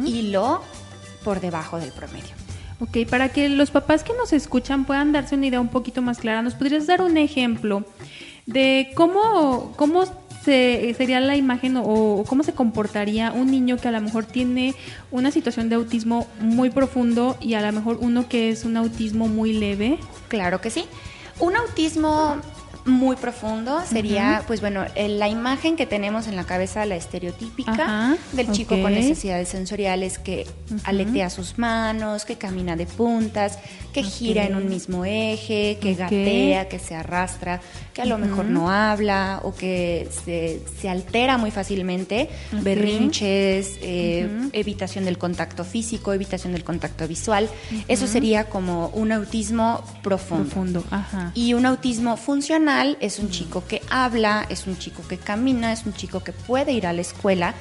[0.04, 0.62] y lo
[1.22, 2.34] por debajo del promedio.
[2.80, 6.18] Ok, para que los papás que nos escuchan puedan darse una idea un poquito más
[6.18, 7.84] clara, ¿nos podrías dar un ejemplo
[8.46, 10.04] de cómo, cómo
[10.44, 14.24] se, sería la imagen o, o cómo se comportaría un niño que a lo mejor
[14.24, 14.74] tiene
[15.10, 19.28] una situación de autismo muy profundo y a lo mejor uno que es un autismo
[19.28, 19.98] muy leve?
[20.28, 20.86] Claro que sí.
[21.40, 22.40] Un autismo
[22.86, 27.72] muy profundo sería, pues bueno, eh, la imagen que tenemos en la cabeza, la estereotípica
[27.72, 30.46] Ajá, del chico con necesidades sensoriales que
[30.84, 33.58] aletea sus manos, que camina de puntas,
[33.92, 37.60] que gira en un mismo eje, que gatea, que se arrastra,
[37.94, 44.28] que a lo mejor no habla o que se, se altera muy fácilmente, berrinches, eh,
[44.52, 47.48] evitación del contacto físico, evitación del contacto visual.
[47.88, 50.44] Eso sería como un autismo profundo.
[50.44, 51.30] Profundo, ajá.
[51.34, 55.86] Y un autismo funcional es un chico que habla, es un chico que camina, es
[55.86, 57.54] un chico que puede ir a la escuela,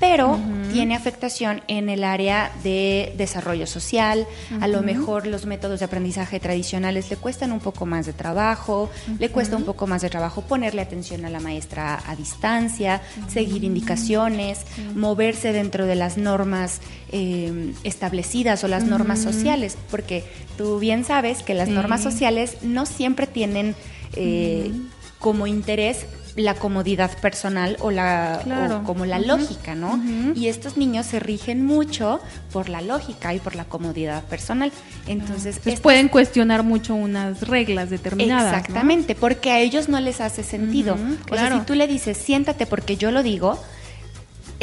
[0.00, 0.38] pero
[0.72, 4.26] tiene afectación en el área de desarrollo social.
[4.60, 8.90] A lo mejor los métodos de aprendizaje tradicionales le cuestan un poco más de trabajo,
[9.18, 13.64] le cuesta un poco más de trabajo ponerle atención a la maestra a distancia, seguir
[13.64, 16.80] indicaciones, moverse dentro de las normas
[17.10, 20.24] eh, establecidas o las normas sociales, porque
[20.58, 23.74] tú bien sabes que las normas sociales no siempre tienen
[24.16, 24.72] eh,
[25.18, 26.06] como interés
[26.36, 28.78] la comodidad personal o la Claro.
[28.78, 30.02] o como la lógica, ¿no?
[30.34, 32.18] Y estos niños se rigen mucho
[32.52, 34.72] por la lógica y por la comodidad personal.
[35.06, 38.50] Entonces, Entonces pueden cuestionar mucho unas reglas determinadas.
[38.50, 38.58] ¿no?
[38.58, 40.94] Exactamente, porque a ellos no les hace sentido.
[40.94, 41.60] Ujú, O sea, claro.
[41.60, 43.56] si tú le dices, siéntate porque yo lo digo,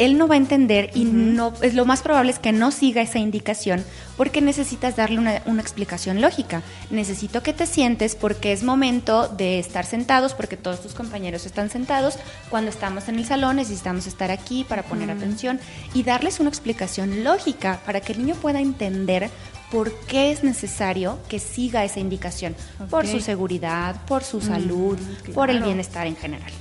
[0.04, 3.02] él no va a entender y no es lo más probable es que no siga
[3.02, 3.84] esa indicación
[4.16, 6.62] porque necesitas darle una, una explicación lógica.
[6.90, 11.70] Necesito que te sientes porque es momento de estar sentados porque todos tus compañeros están
[11.70, 12.18] sentados.
[12.50, 15.60] Cuando estamos en el salón necesitamos estar aquí para poner atención
[15.94, 19.30] y darles una explicación lógica para que el niño pueda entender
[19.70, 22.54] por qué es necesario que siga esa indicación,
[22.90, 24.98] por su seguridad, por su salud,
[25.32, 26.52] por el bienestar en general.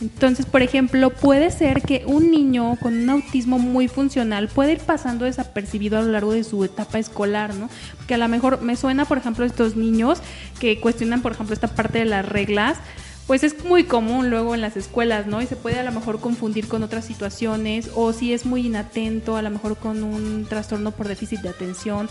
[0.00, 4.80] Entonces, por ejemplo, puede ser que un niño con un autismo muy funcional puede ir
[4.80, 7.70] pasando desapercibido a lo largo de su etapa escolar, ¿no?
[7.96, 10.20] Porque a lo mejor me suena, por ejemplo, estos niños
[10.60, 12.76] que cuestionan, por ejemplo, esta parte de las reglas.
[13.26, 15.42] Pues es muy común luego en las escuelas, ¿no?
[15.42, 19.36] Y se puede a lo mejor confundir con otras situaciones o si es muy inatento,
[19.36, 22.08] a lo mejor con un trastorno por déficit de atención.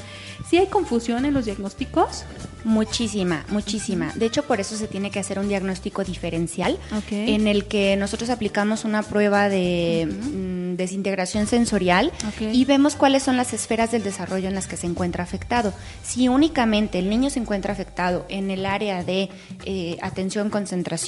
[0.50, 2.26] ¿Sí hay confusión en los diagnósticos?
[2.66, 4.12] Muchísima, muchísima.
[4.16, 6.78] De hecho, por eso se tiene que hacer un diagnóstico diferencial
[7.12, 12.12] en el que nosotros aplicamos una prueba de, mm, desintegración sensorial
[12.42, 15.74] y vemos cuáles son las esferas del desarrollo en las que se encuentra afectado.
[16.04, 19.30] Si únicamente el niño se encuentra afectado en el área de
[19.66, 21.05] eh, atención concentración,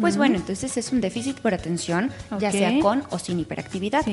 [0.00, 4.04] pues bueno, entonces es un déficit por atención, ya sea con o sin hiperactividad.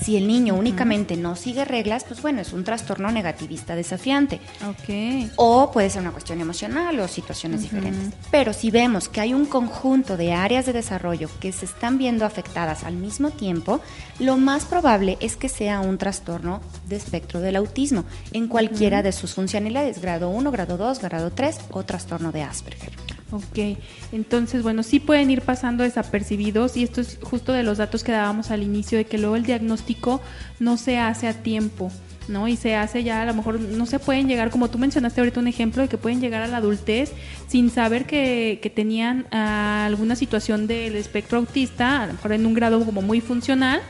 [0.00, 4.40] Si el niño únicamente no sigue reglas, pues bueno, es un trastorno negativista desafiante.
[4.68, 5.30] Ok.
[5.36, 8.14] O puede ser una cuestión emocional o situaciones diferentes.
[8.30, 12.24] Pero si vemos que hay un conjunto de áreas de desarrollo que se están viendo
[12.24, 13.80] afectadas al mismo tiempo,
[14.18, 19.12] lo más probable es que sea un trastorno de espectro del autismo en cualquiera de
[19.12, 23.09] sus funcionalidades, grado 1, grado 2, grado 3 o trastorno de Asperger.
[23.32, 23.78] Ok,
[24.10, 28.10] entonces, bueno, sí pueden ir pasando desapercibidos y esto es justo de los datos que
[28.10, 30.20] dábamos al inicio, de que luego el diagnóstico
[30.58, 31.92] no se hace a tiempo,
[32.26, 32.48] ¿no?
[32.48, 35.38] Y se hace ya, a lo mejor no se pueden llegar, como tú mencionaste ahorita
[35.38, 37.12] un ejemplo, de que pueden llegar a la adultez
[37.46, 42.46] sin saber que, que tenían ah, alguna situación del espectro autista, a lo mejor en
[42.46, 43.80] un grado como muy funcional,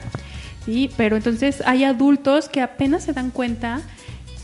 [0.67, 0.91] ¿sí?
[0.99, 3.81] Pero entonces hay adultos que apenas se dan cuenta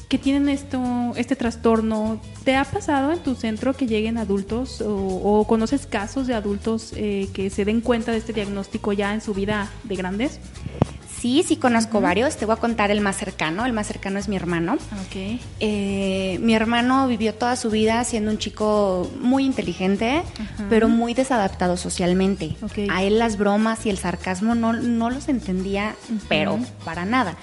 [0.08, 0.80] que tienen esto,
[1.16, 2.20] este trastorno.
[2.44, 6.92] ¿Te ha pasado en tu centro que lleguen adultos o, o conoces casos de adultos
[6.94, 10.38] eh, que se den cuenta de este diagnóstico ya en su vida de grandes?
[11.18, 12.36] Sí, sí conozco varios.
[12.36, 13.64] Te voy a contar el más cercano.
[13.64, 14.74] El más cercano es mi hermano.
[14.74, 15.40] Ok.
[15.60, 20.22] Eh, mi hermano vivió toda su vida siendo un chico muy inteligente,
[20.68, 22.54] pero muy desadaptado socialmente.
[22.62, 22.90] Ok.
[22.90, 25.96] A él las bromas y el sarcasmo no, no los entendía,
[26.28, 27.36] pero para nada.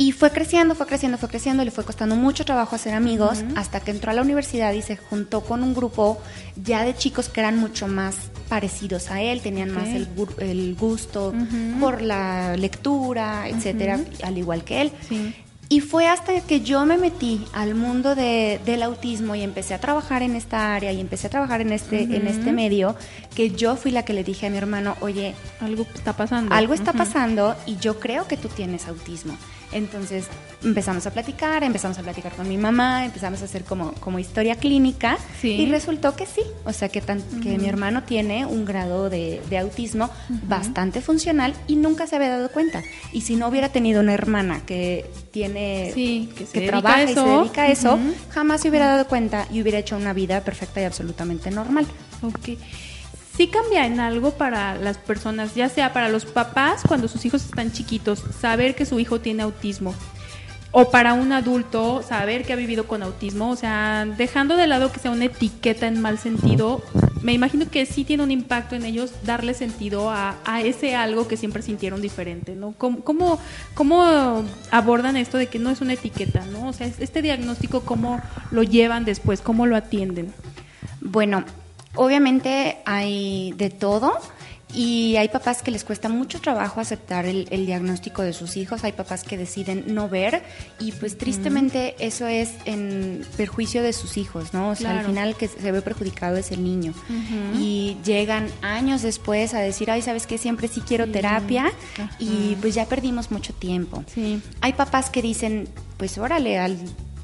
[0.00, 3.80] Y fue creciendo, fue creciendo, fue creciendo, le fue costando mucho trabajo hacer amigos hasta
[3.80, 6.18] que entró a la universidad y se juntó con un grupo
[6.56, 8.16] ya de chicos que eran mucho más
[8.48, 9.76] parecidos a él, tenían Ok.
[9.76, 11.80] más el, el gusto Ujú.
[11.80, 14.06] por la lectura, etcétera, Ujú.
[14.26, 14.92] al igual que él.
[15.06, 15.34] Sí.
[15.68, 19.80] Y fue hasta que yo me metí al mundo de- del autismo y empecé a
[19.80, 22.38] trabajar en esta área y empecé a trabajar en este, en Ujú.
[22.38, 22.96] este medio,
[23.36, 26.54] que yo fui la que le dije a mi hermano, oye, Algo está pasando.
[26.54, 26.98] algo está Ujú.
[26.98, 29.36] pasando y yo creo que tú tienes autismo.
[29.72, 30.26] Entonces
[30.64, 34.56] empezamos a platicar, empezamos a platicar con mi mamá, empezamos a hacer como, como historia
[34.56, 35.52] clínica Sí.
[35.52, 39.40] y resultó que sí, o sea que, tan- que mi hermano tiene un grado de,
[39.48, 40.10] de autismo
[40.48, 42.82] bastante funcional y nunca se había dado cuenta.
[43.12, 47.62] Y si no hubiera tenido una hermana que tiene Sí, que trabaja y se dedica
[47.62, 47.98] a eso,
[48.30, 51.86] jamás se hubiera dado cuenta y hubiera hecho una vida perfecta y absolutamente normal.
[52.22, 52.58] Ok.
[53.40, 57.42] Sí cambia en algo para las personas, ya sea para los papás cuando sus hijos
[57.42, 59.94] están chiquitos, saber que su hijo tiene autismo.
[60.72, 64.92] O para un adulto, saber que ha vivido con autismo, o sea, dejando de lado
[64.92, 66.82] que sea una etiqueta en mal sentido,
[67.22, 71.38] me imagino que sí tiene un impacto en ellos darle sentido a, ese algo que
[71.38, 72.74] siempre sintieron diferente, ¿no?
[72.76, 73.38] ¿Cómo, cómo,
[73.72, 76.68] cómo abordan esto de que no es una etiqueta, ¿no?
[76.68, 78.20] O sea, este diagnóstico, ¿cómo
[78.50, 79.40] lo llevan después?
[79.40, 80.30] ¿Cómo lo atienden?
[81.00, 81.46] Bueno,
[81.94, 84.12] obviamente hay de todo
[84.72, 88.84] y hay papás que les cuesta mucho trabajo aceptar el, el diagnóstico de sus hijos,
[88.84, 90.44] hay papás que deciden no ver
[90.78, 94.70] y pues tristemente eso es en perjuicio de sus hijos, ¿no?
[94.70, 96.94] O sea, al final que se ve perjudicado es el niño.
[97.58, 100.38] Y llegan años después a decir, ay, ¿sabes qué?
[100.38, 101.10] Siempre sí quiero Sí.
[101.12, 101.66] terapia
[101.98, 102.10] Ajá.
[102.20, 104.04] y pues ya perdimos mucho tiempo.
[104.14, 104.40] Sí.
[104.60, 106.78] Hay papás que dicen, pues órale, al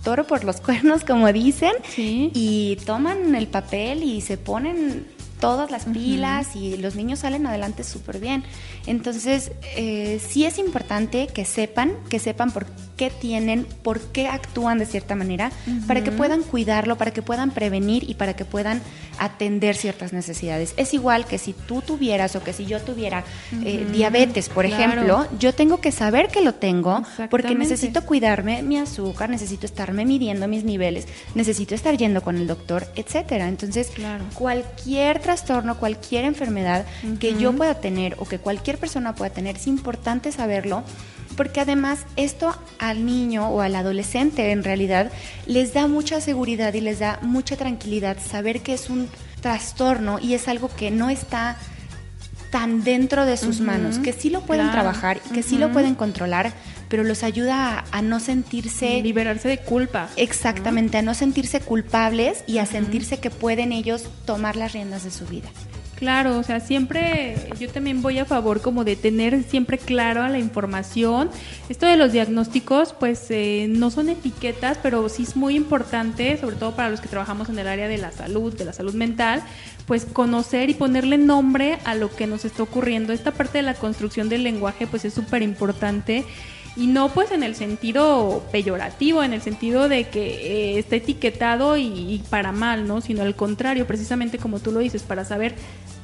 [0.07, 2.31] toro por los cuernos, como dicen, Sí.
[2.33, 5.05] y toman el papel y se ponen
[5.41, 8.43] todas las pilas y los niños salen adelante súper bien.
[8.87, 14.79] Entonces, eh, sí es importante que sepan, que sepan por qué tienen, por qué actúan
[14.79, 15.51] de cierta manera,
[15.87, 18.81] para que puedan cuidarlo, para que puedan prevenir y para que puedan
[19.19, 20.75] atender ciertas necesidades.
[20.77, 23.25] Es igual que si tú tuvieras o que si yo tuviera
[23.65, 24.83] eh, diabetes, por Claro.
[24.93, 30.05] ejemplo, yo tengo que saber que lo tengo porque necesito cuidarme mi azúcar, necesito estarme
[30.05, 33.49] midiendo mis niveles, necesito estar yendo con el doctor, etcétera.
[33.49, 34.25] Entonces, Claro.
[34.35, 36.85] cualquier trastorno, cualquier enfermedad
[37.21, 40.83] que yo pueda tener o que cualquier persona pueda tener, es importante saberlo.
[41.37, 45.13] Porque además esto al niño o al adolescente en realidad
[45.47, 49.09] les da mucha seguridad y les da mucha tranquilidad saber que es un
[49.41, 51.57] trastorno y es algo que no está
[52.51, 54.81] tan dentro de sus manos, que sí lo pueden claro.
[54.81, 56.53] trabajar, que sí lo pueden controlar,
[56.89, 59.03] pero los ayuda a, a no sentirse...
[59.03, 60.09] Liberarse de culpa.
[60.17, 65.11] Exactamente, a no sentirse culpables y a sentirse que pueden ellos tomar las riendas de
[65.11, 65.49] su vida.
[65.97, 70.39] Claro, o sea, siempre yo también voy a favor como de tener siempre claro la
[70.39, 71.31] información.
[71.71, 76.57] Esto de los diagnósticos, pues eh, no son etiquetas, pero sí es muy importante, sobre
[76.57, 79.43] todo para los que trabajamos en el área de la salud, de la salud mental,
[79.87, 83.15] pues conocer y ponerle nombre a lo que nos está ocurriendo.
[83.15, 86.27] Esta parte de la construcción del lenguaje, pues es súper importante.
[86.77, 91.77] Y no pues en el sentido peyorativo, en el sentido de que eh, está etiquetado
[91.77, 93.01] y, y para mal, ¿no?
[93.01, 95.55] Sino al contrario, precisamente como tú lo dices, para saber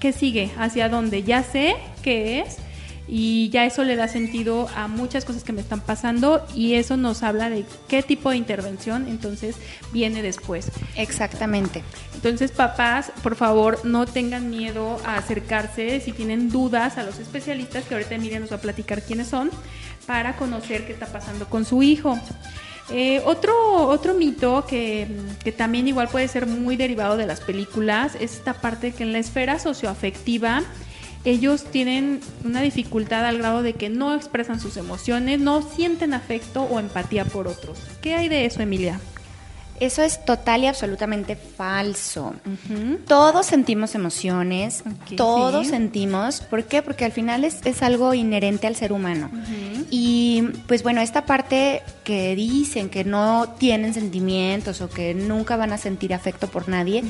[0.00, 1.22] qué sigue, hacia dónde.
[1.22, 2.56] Ya sé qué es
[3.08, 6.96] y ya eso le da sentido a muchas cosas que me están pasando y eso
[6.96, 9.56] nos habla de qué tipo de intervención entonces
[9.92, 10.70] viene después.
[10.96, 11.82] Exactamente.
[12.14, 17.84] Entonces, papás, por favor, no tengan miedo a acercarse si tienen dudas a los especialistas,
[17.84, 19.50] que ahorita Emilia nos va a platicar quiénes son,
[20.06, 22.18] para conocer qué está pasando con su hijo.
[22.90, 23.54] Eh, otro,
[23.88, 25.06] otro mito que,
[25.42, 29.12] que también igual puede ser muy derivado de las películas es esta parte que en
[29.12, 30.62] la esfera socioafectiva
[31.24, 36.64] ellos tienen una dificultad al grado de que no expresan sus emociones, no sienten afecto
[36.64, 37.78] o empatía por otros.
[38.00, 39.00] ¿Qué hay de eso, Emilia?
[39.82, 42.36] Eso es total y absolutamente falso.
[43.08, 44.84] Todos sentimos emociones,
[45.16, 45.70] todos sí.
[45.72, 46.40] sentimos.
[46.40, 46.82] ¿Por qué?
[46.82, 49.28] Porque al final es, es algo inherente al ser humano.
[49.90, 55.72] Y pues bueno, esta parte que dicen que no tienen sentimientos o que nunca van
[55.72, 57.02] a sentir afecto por nadie,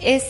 [0.00, 0.24] es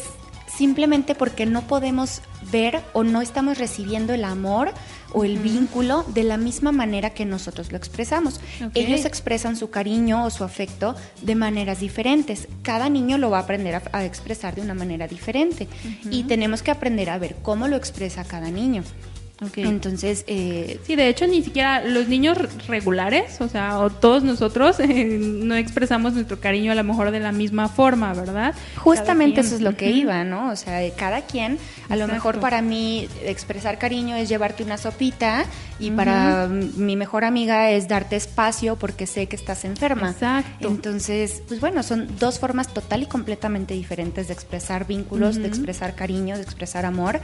[0.57, 4.73] simplemente porque no podemos ver o no estamos recibiendo el amor
[5.13, 8.41] o el vínculo de la misma manera que nosotros lo expresamos.
[8.75, 12.49] Ellos expresan su cariño o su afecto de maneras diferentes.
[12.63, 15.69] Cada niño lo va a aprender a, a expresar de una manera diferente
[16.11, 18.85] y tenemos que aprender a ver cómo lo expresa cada niño.
[19.57, 24.81] Entonces, eh, Sí, de hecho ni siquiera los niños regulares, o sea, o todos nosotros
[24.81, 28.55] eh, no expresamos nuestro cariño a lo mejor de la misma forma, ¿verdad?
[28.77, 30.51] Justamente eso es lo que iba, ¿no?
[30.51, 35.45] O sea, cada quien, a lo mejor para mí expresar cariño es llevarte una sopita
[35.79, 40.11] y para mi mejor amiga es darte espacio porque sé que estás enferma.
[40.11, 40.69] Exacto.
[40.69, 45.95] Entonces, pues bueno, son dos formas total y completamente diferentes de expresar vínculos, de expresar
[45.95, 47.21] cariño, de expresar amor.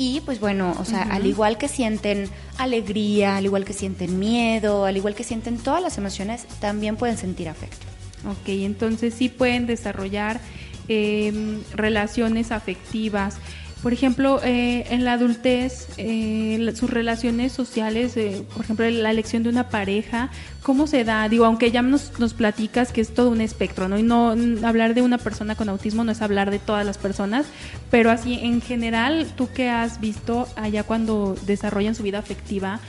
[0.00, 4.84] Y pues bueno, o sea, al igual que sienten alegría, al igual que sienten miedo,
[4.84, 7.84] al igual que sienten todas las emociones, también pueden sentir afecto.
[8.24, 10.40] Ok, entonces sí pueden desarrollar
[10.88, 13.38] eh, relaciones afectivas.
[13.82, 19.44] Por ejemplo, eh, en la adultez, eh, sus relaciones sociales, eh, por ejemplo, la elección
[19.44, 20.30] de una pareja,
[20.64, 21.28] ¿cómo se da?
[21.28, 23.96] Digo, aunque ya nos, nos platicas que es todo un espectro, ¿no?
[23.96, 27.46] Y no hablar de una persona con autismo no es hablar de todas las personas,
[27.88, 32.80] pero así en general, ¿tú qué has visto allá cuando desarrollan su vida afectiva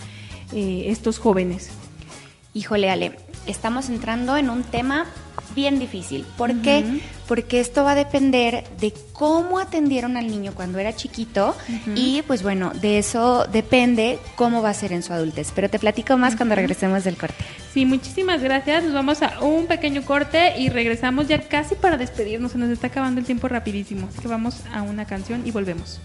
[0.54, 1.70] eh, estos jóvenes?
[2.56, 3.16] Híjole, Ale,
[3.46, 5.06] estamos entrando en un tema
[5.56, 6.26] bien difícil.
[6.38, 7.02] ¿Por qué?
[7.28, 11.56] Porque esto va a depender de cómo atendieron al niño cuando era chiquito
[11.96, 15.52] y pues bueno, de eso depende cómo va a ser en su adultez.
[15.54, 17.44] Pero te platico más cuando regresemos del corte.
[17.74, 18.84] Sí, muchísimas gracias.
[18.84, 22.54] Nos vamos a un pequeño corte y regresamos ya casi para despedirnos.
[22.54, 24.08] Se nos está acabando el tiempo rapidísimo.
[24.10, 26.00] Así que vamos a una canción y volvemos.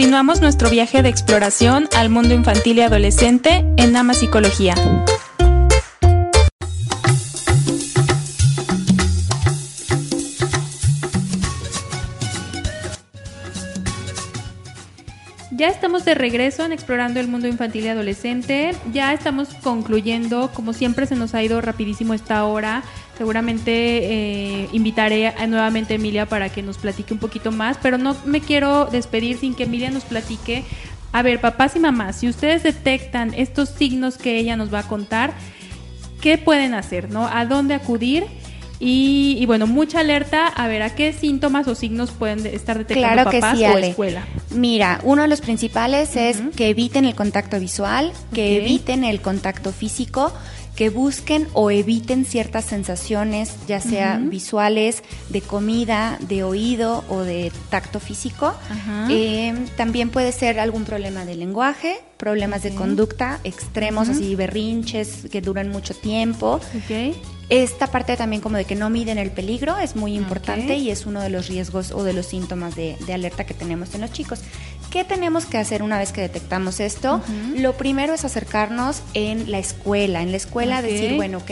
[0.00, 4.74] Continuamos nuestro viaje de exploración al mundo infantil y adolescente en Ama Psicología.
[15.50, 18.74] Ya estamos de regreso en Explorando el Mundo Infantil y Adolescente.
[18.94, 20.50] Ya estamos concluyendo.
[20.54, 22.82] Como siempre se nos ha ido rapidísimo esta hora.
[23.20, 27.76] Seguramente eh, invitaré a, nuevamente a Emilia para que nos platique un poquito más.
[27.82, 30.64] Pero no me quiero despedir sin que Emilia nos platique.
[31.12, 34.88] A ver, papás y mamás, si ustedes detectan estos signos que ella nos va a
[34.88, 35.34] contar,
[36.22, 37.10] ¿qué pueden hacer?
[37.10, 37.28] ¿no?
[37.28, 38.24] ¿A dónde acudir?
[38.82, 43.30] Y, bueno, mucha alerta a ver a qué síntomas o signos pueden estar detectando claro
[43.30, 43.88] papás que sí, o Ale.
[43.90, 44.24] escuela.
[44.52, 49.72] Mira, uno de los principales es que eviten el contacto visual, que eviten el contacto
[49.72, 50.32] físico,
[50.80, 57.52] que busquen o eviten ciertas sensaciones, ya sea visuales, de comida, de oído o de
[57.68, 58.54] tacto físico.
[59.10, 65.42] Eh, también puede ser algún problema de lenguaje, problemas de conducta extremos, así berrinches que
[65.42, 66.62] duran mucho tiempo.
[67.50, 71.04] Esta parte también como de que no miden el peligro es muy importante y es
[71.04, 74.12] uno de los riesgos o de los síntomas de, de alerta que tenemos en los
[74.12, 74.40] chicos.
[74.90, 77.22] ¿Qué tenemos que hacer una vez que detectamos esto?
[77.56, 80.20] Lo primero es acercarnos en la escuela.
[80.22, 81.50] En la escuela decir, bueno, ok,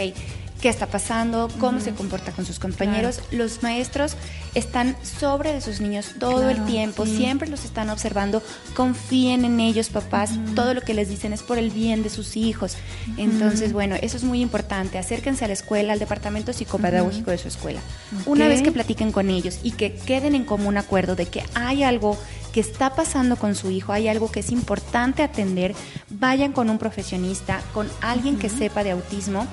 [0.61, 1.49] ¿qué está pasando?
[1.61, 3.21] ¿Cómo se comporta con sus compañeros?
[3.31, 4.17] Los maestros
[4.57, 7.17] están sobre de sus niños todo Claro, el tiempo, sí.
[7.19, 8.43] siempre los están observando.
[8.75, 10.33] Confíen en ellos, papás.
[10.57, 12.77] Todo lo que les dicen es por el bien de sus hijos.
[13.19, 14.99] Entonces, bueno, eso es muy importante.
[14.99, 17.81] Acérquense a la escuela, al departamento psicopedagógico de su escuela.
[18.27, 21.85] Una vez que platiquen con ellos y que queden en común acuerdo de que hay
[21.85, 22.19] algo
[22.59, 25.77] que está pasando con su hijo, hay algo que es importante atender,
[26.11, 29.47] vayan con un profesionista, con alguien que sepa de autismo.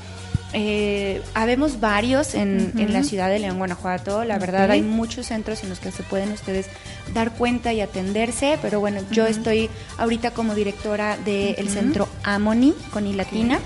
[0.53, 4.23] Eh, habemos varios en, la ciudad de León, Guanajuato.
[4.23, 6.65] La verdad, hay muchos centros en los que se pueden ustedes
[7.13, 8.57] dar cuenta y atenderse.
[8.59, 13.59] Pero bueno, yo estoy ahorita como directora del centro Amoni con I latina.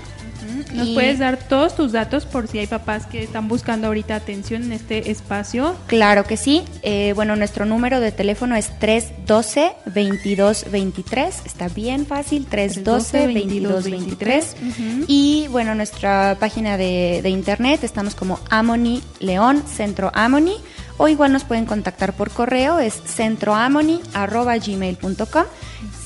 [0.74, 4.16] ¿Nos Y- puedes dar todos tus datos por si hay papás que están buscando ahorita
[4.16, 5.76] atención en este espacio?
[5.86, 6.62] Claro que sí.
[6.82, 11.46] Eh, bueno, nuestro número de teléfono es 312-2223.
[11.46, 14.54] Está bien fácil, 312-2223.
[14.54, 15.04] Ujú.
[15.06, 20.56] Y bueno, nuestra página de, de internet estamos como Amoni León, Centro Amoni.
[21.02, 25.44] O igual nos pueden contactar por correo, es centroamoni.gmail.com.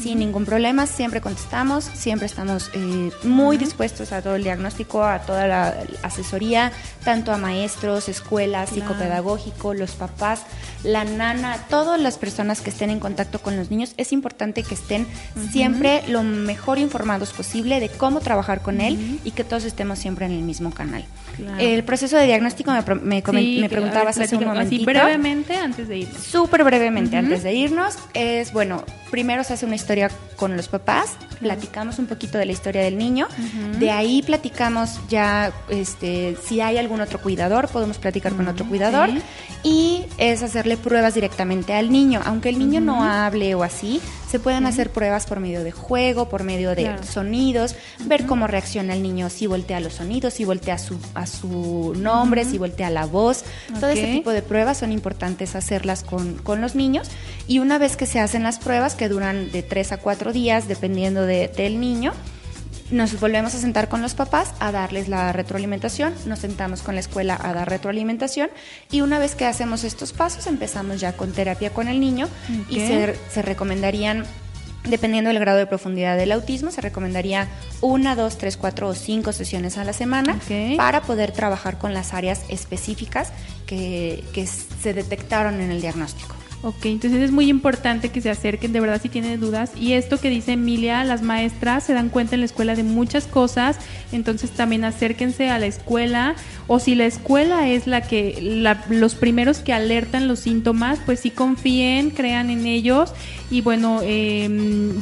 [0.04, 5.20] Sin ningún problema, siempre contestamos, siempre estamos eh, muy dispuestos a todo el diagnóstico, a
[5.20, 6.72] toda la asesoría,
[7.04, 8.82] tanto a maestros, escuelas, Claro.
[8.90, 10.42] psicopedagógico, los papás,
[10.82, 13.94] la nana, todas las personas que estén en contacto con los niños.
[13.96, 15.06] Es importante que estén
[15.50, 20.26] siempre lo mejor informados posible de cómo trabajar con él y que todos estemos siempre
[20.26, 21.06] en el mismo canal.
[21.36, 21.58] Claro.
[21.58, 24.90] El proceso de diagnóstico me, me, Sí, me preguntabas ver, hace un platícanos así momentito.
[24.90, 26.08] brevemente antes de ir.
[26.14, 31.16] Súper brevemente, antes de irnos, es bueno, primero se hace una historia con los papás,
[31.40, 33.28] platicamos un poquito de la historia del niño,
[33.78, 39.10] de ahí platicamos ya, este, si hay algún otro cuidador, podemos platicar con otro cuidador,
[39.10, 39.22] sí.
[39.62, 44.38] y es hacerle pruebas directamente al niño, aunque el niño no hable o así, se
[44.40, 47.02] pueden hacer pruebas por medio de juego, por medio de Claro.
[47.04, 51.94] sonidos, ver cómo reacciona el niño, si voltea los sonidos, si voltea su, a su
[51.96, 53.44] nombre, si voltea la voz,
[53.80, 54.10] todo ese Ok.
[54.12, 57.08] tipo de pruebas son importantes hacerlas con, con los niños.
[57.46, 60.68] Y una vez que se hacen las pruebas que duran de 3 a 4 días
[60.68, 62.12] dependiendo de- del niño,
[62.90, 67.00] nos volvemos a sentar con los papás a darles la retroalimentación, nos sentamos con la
[67.00, 68.50] escuela a dar retroalimentación.
[68.90, 72.28] Y una vez que hacemos estos pasos empezamos ya con terapia con el niño
[72.68, 72.86] y Ok.
[72.86, 74.24] se, se recomendarían
[74.84, 77.48] Dependiendo del grado de profundidad del autismo, se recomendaría
[77.80, 80.38] una, dos, tres, cuatro o cinco sesiones a la semana
[80.76, 83.32] para poder trabajar con las áreas específicas
[83.66, 86.36] que, que se detectaron en el diagnóstico.
[86.66, 89.72] Ok, entonces es muy importante que se acerquen de verdad si tienen dudas.
[89.78, 93.26] Y esto que dice Emilia, las maestras se dan cuenta en la escuela de muchas
[93.26, 93.76] cosas,
[94.12, 96.36] entonces también acérquense a la escuela.
[96.66, 101.20] O si la escuela es la que, la- los primeros que alertan los síntomas, pues
[101.20, 103.12] sí confíen, crean en ellos
[103.50, 104.48] y bueno, eh,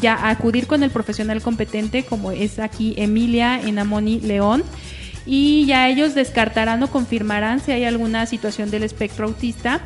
[0.00, 4.64] ya acudir con el profesional competente como es aquí Emilia en Amoni León
[5.26, 9.80] y ya ellos descartarán o confirmarán si hay alguna situación del espectro autista.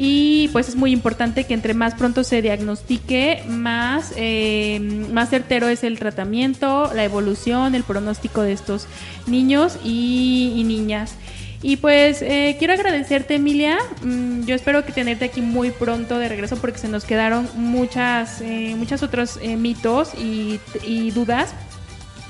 [0.00, 4.78] Y pues es muy importante que entre más pronto se diagnostique, más, eh,
[5.12, 8.86] más certero es el tratamiento, la evolución, el pronóstico de estos
[9.26, 11.16] niños y, niñas.
[11.62, 13.76] Y pues eh, quiero agradecerte, Emilia.
[14.02, 18.40] Mm, yo espero que tenerte aquí muy pronto de regreso porque se nos quedaron muchas,
[18.40, 21.52] eh, muchos otros eh, mitos y dudas.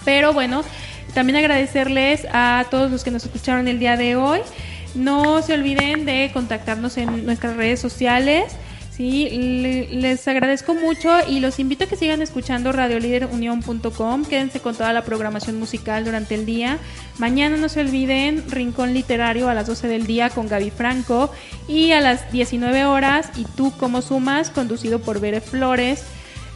[0.06, 0.64] Pero bueno,
[1.12, 4.40] también agradecerles a todos los que nos escucharon el día de hoy.
[4.94, 8.52] No se olviden de contactarnos en nuestras redes sociales.
[8.90, 14.24] Sí, le- les agradezco mucho y los invito a que sigan escuchando radioliderunión.com.
[14.24, 16.78] Quédense con toda la programación musical durante el día.
[17.18, 21.30] Mañana no se olviden Rincón Literario a las 12 del día con Gaby Franco
[21.68, 26.02] y a las 19 horas y tú como sumas conducido por Bere Flores.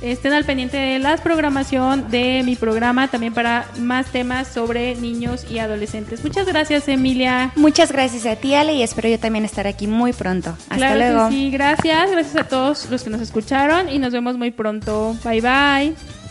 [0.03, 5.47] Estén al pendiente de la programación de mi programa también para más temas sobre niños
[5.49, 6.25] y adolescentes.
[6.25, 7.53] Muchas gracias, Emilia.
[7.55, 10.51] Muchas gracias a ti, Ale, y espero yo también estar aquí muy pronto.
[10.51, 11.29] Hasta claro luego.
[11.29, 12.11] que sí, gracias.
[12.11, 15.17] Gracias a todos los que nos escucharon y nos vemos muy pronto.
[15.25, 16.22] Bye bye.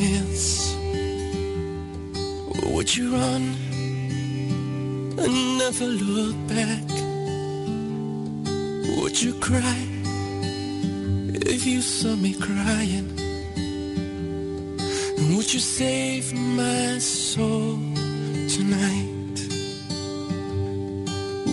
[0.00, 0.74] Dance?
[2.48, 3.44] Or would you run
[5.22, 6.86] and never look back?
[8.96, 9.80] Would you cry
[11.52, 13.08] if you saw me crying?
[15.18, 17.76] And would you save my soul
[18.56, 19.38] tonight?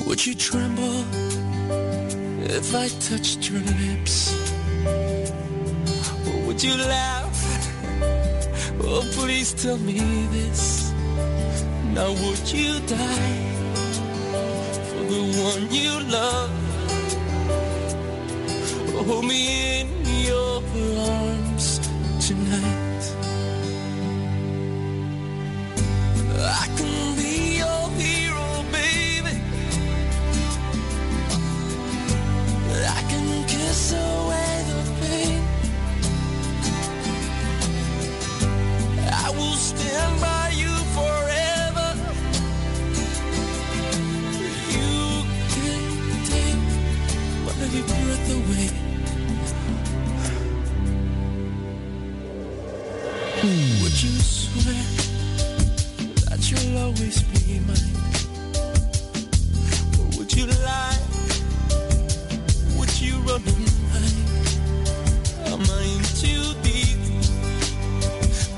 [0.08, 1.00] Would you tremble
[2.60, 4.16] if I touched your lips?
[6.28, 7.27] Or would you laugh?
[8.82, 10.00] Oh, please tell me
[10.32, 10.92] this.
[11.94, 13.46] Now, would you die
[14.90, 16.52] for the one you love?
[19.08, 19.77] Hold me in
[53.44, 54.84] Would you swear?
[56.26, 57.96] that you'll always be mine?
[60.00, 61.00] Or would you lie?
[62.78, 65.54] Would you run and hide?
[65.54, 66.98] Am I in too deep?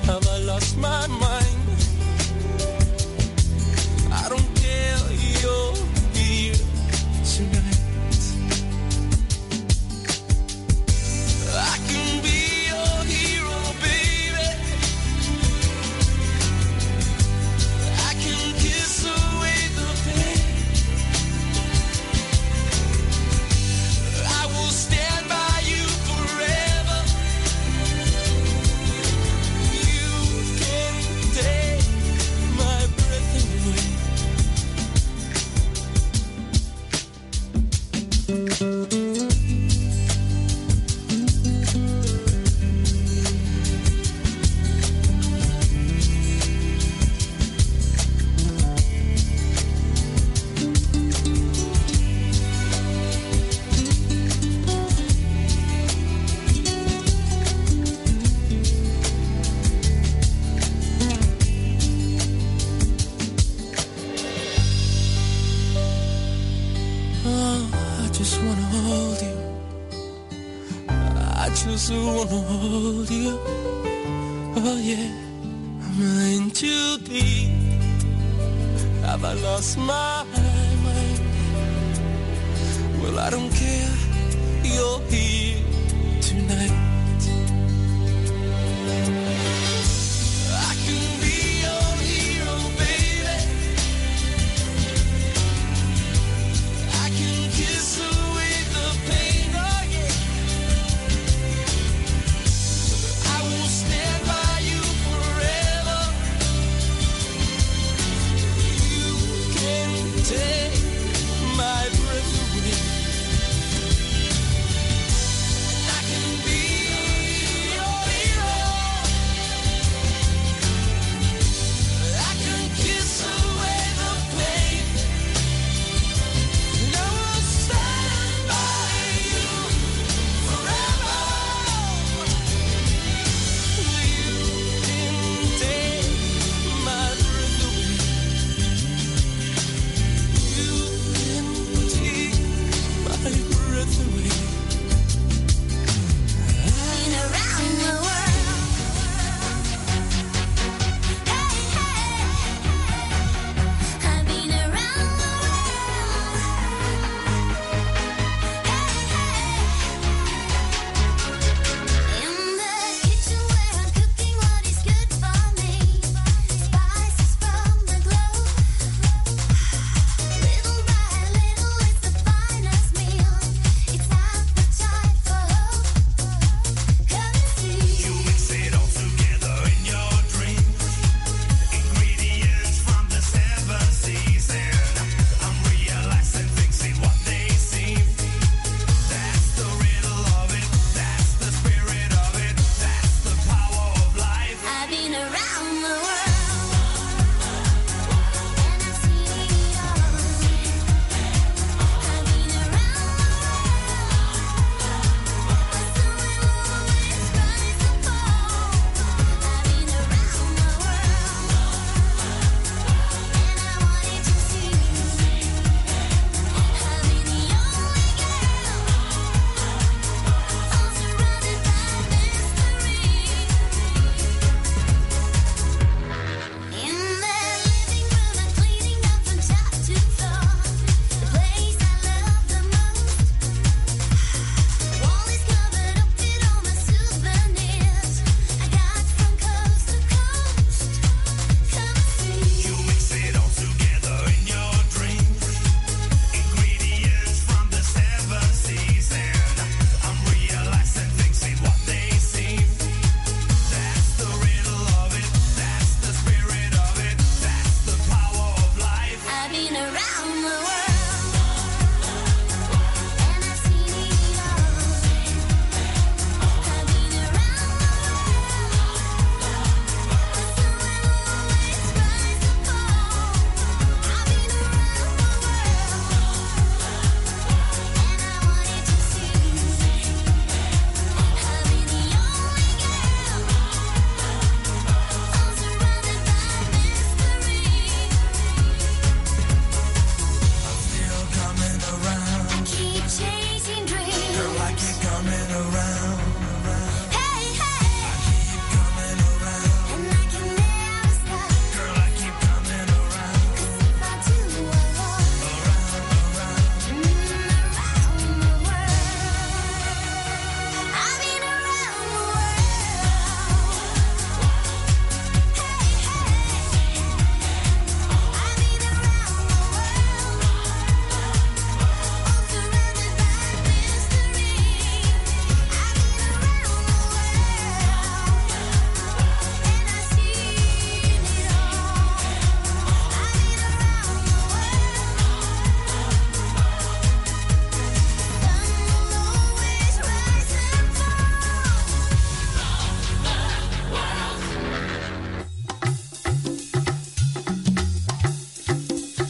[0.05, 1.38] Have I lost my mind?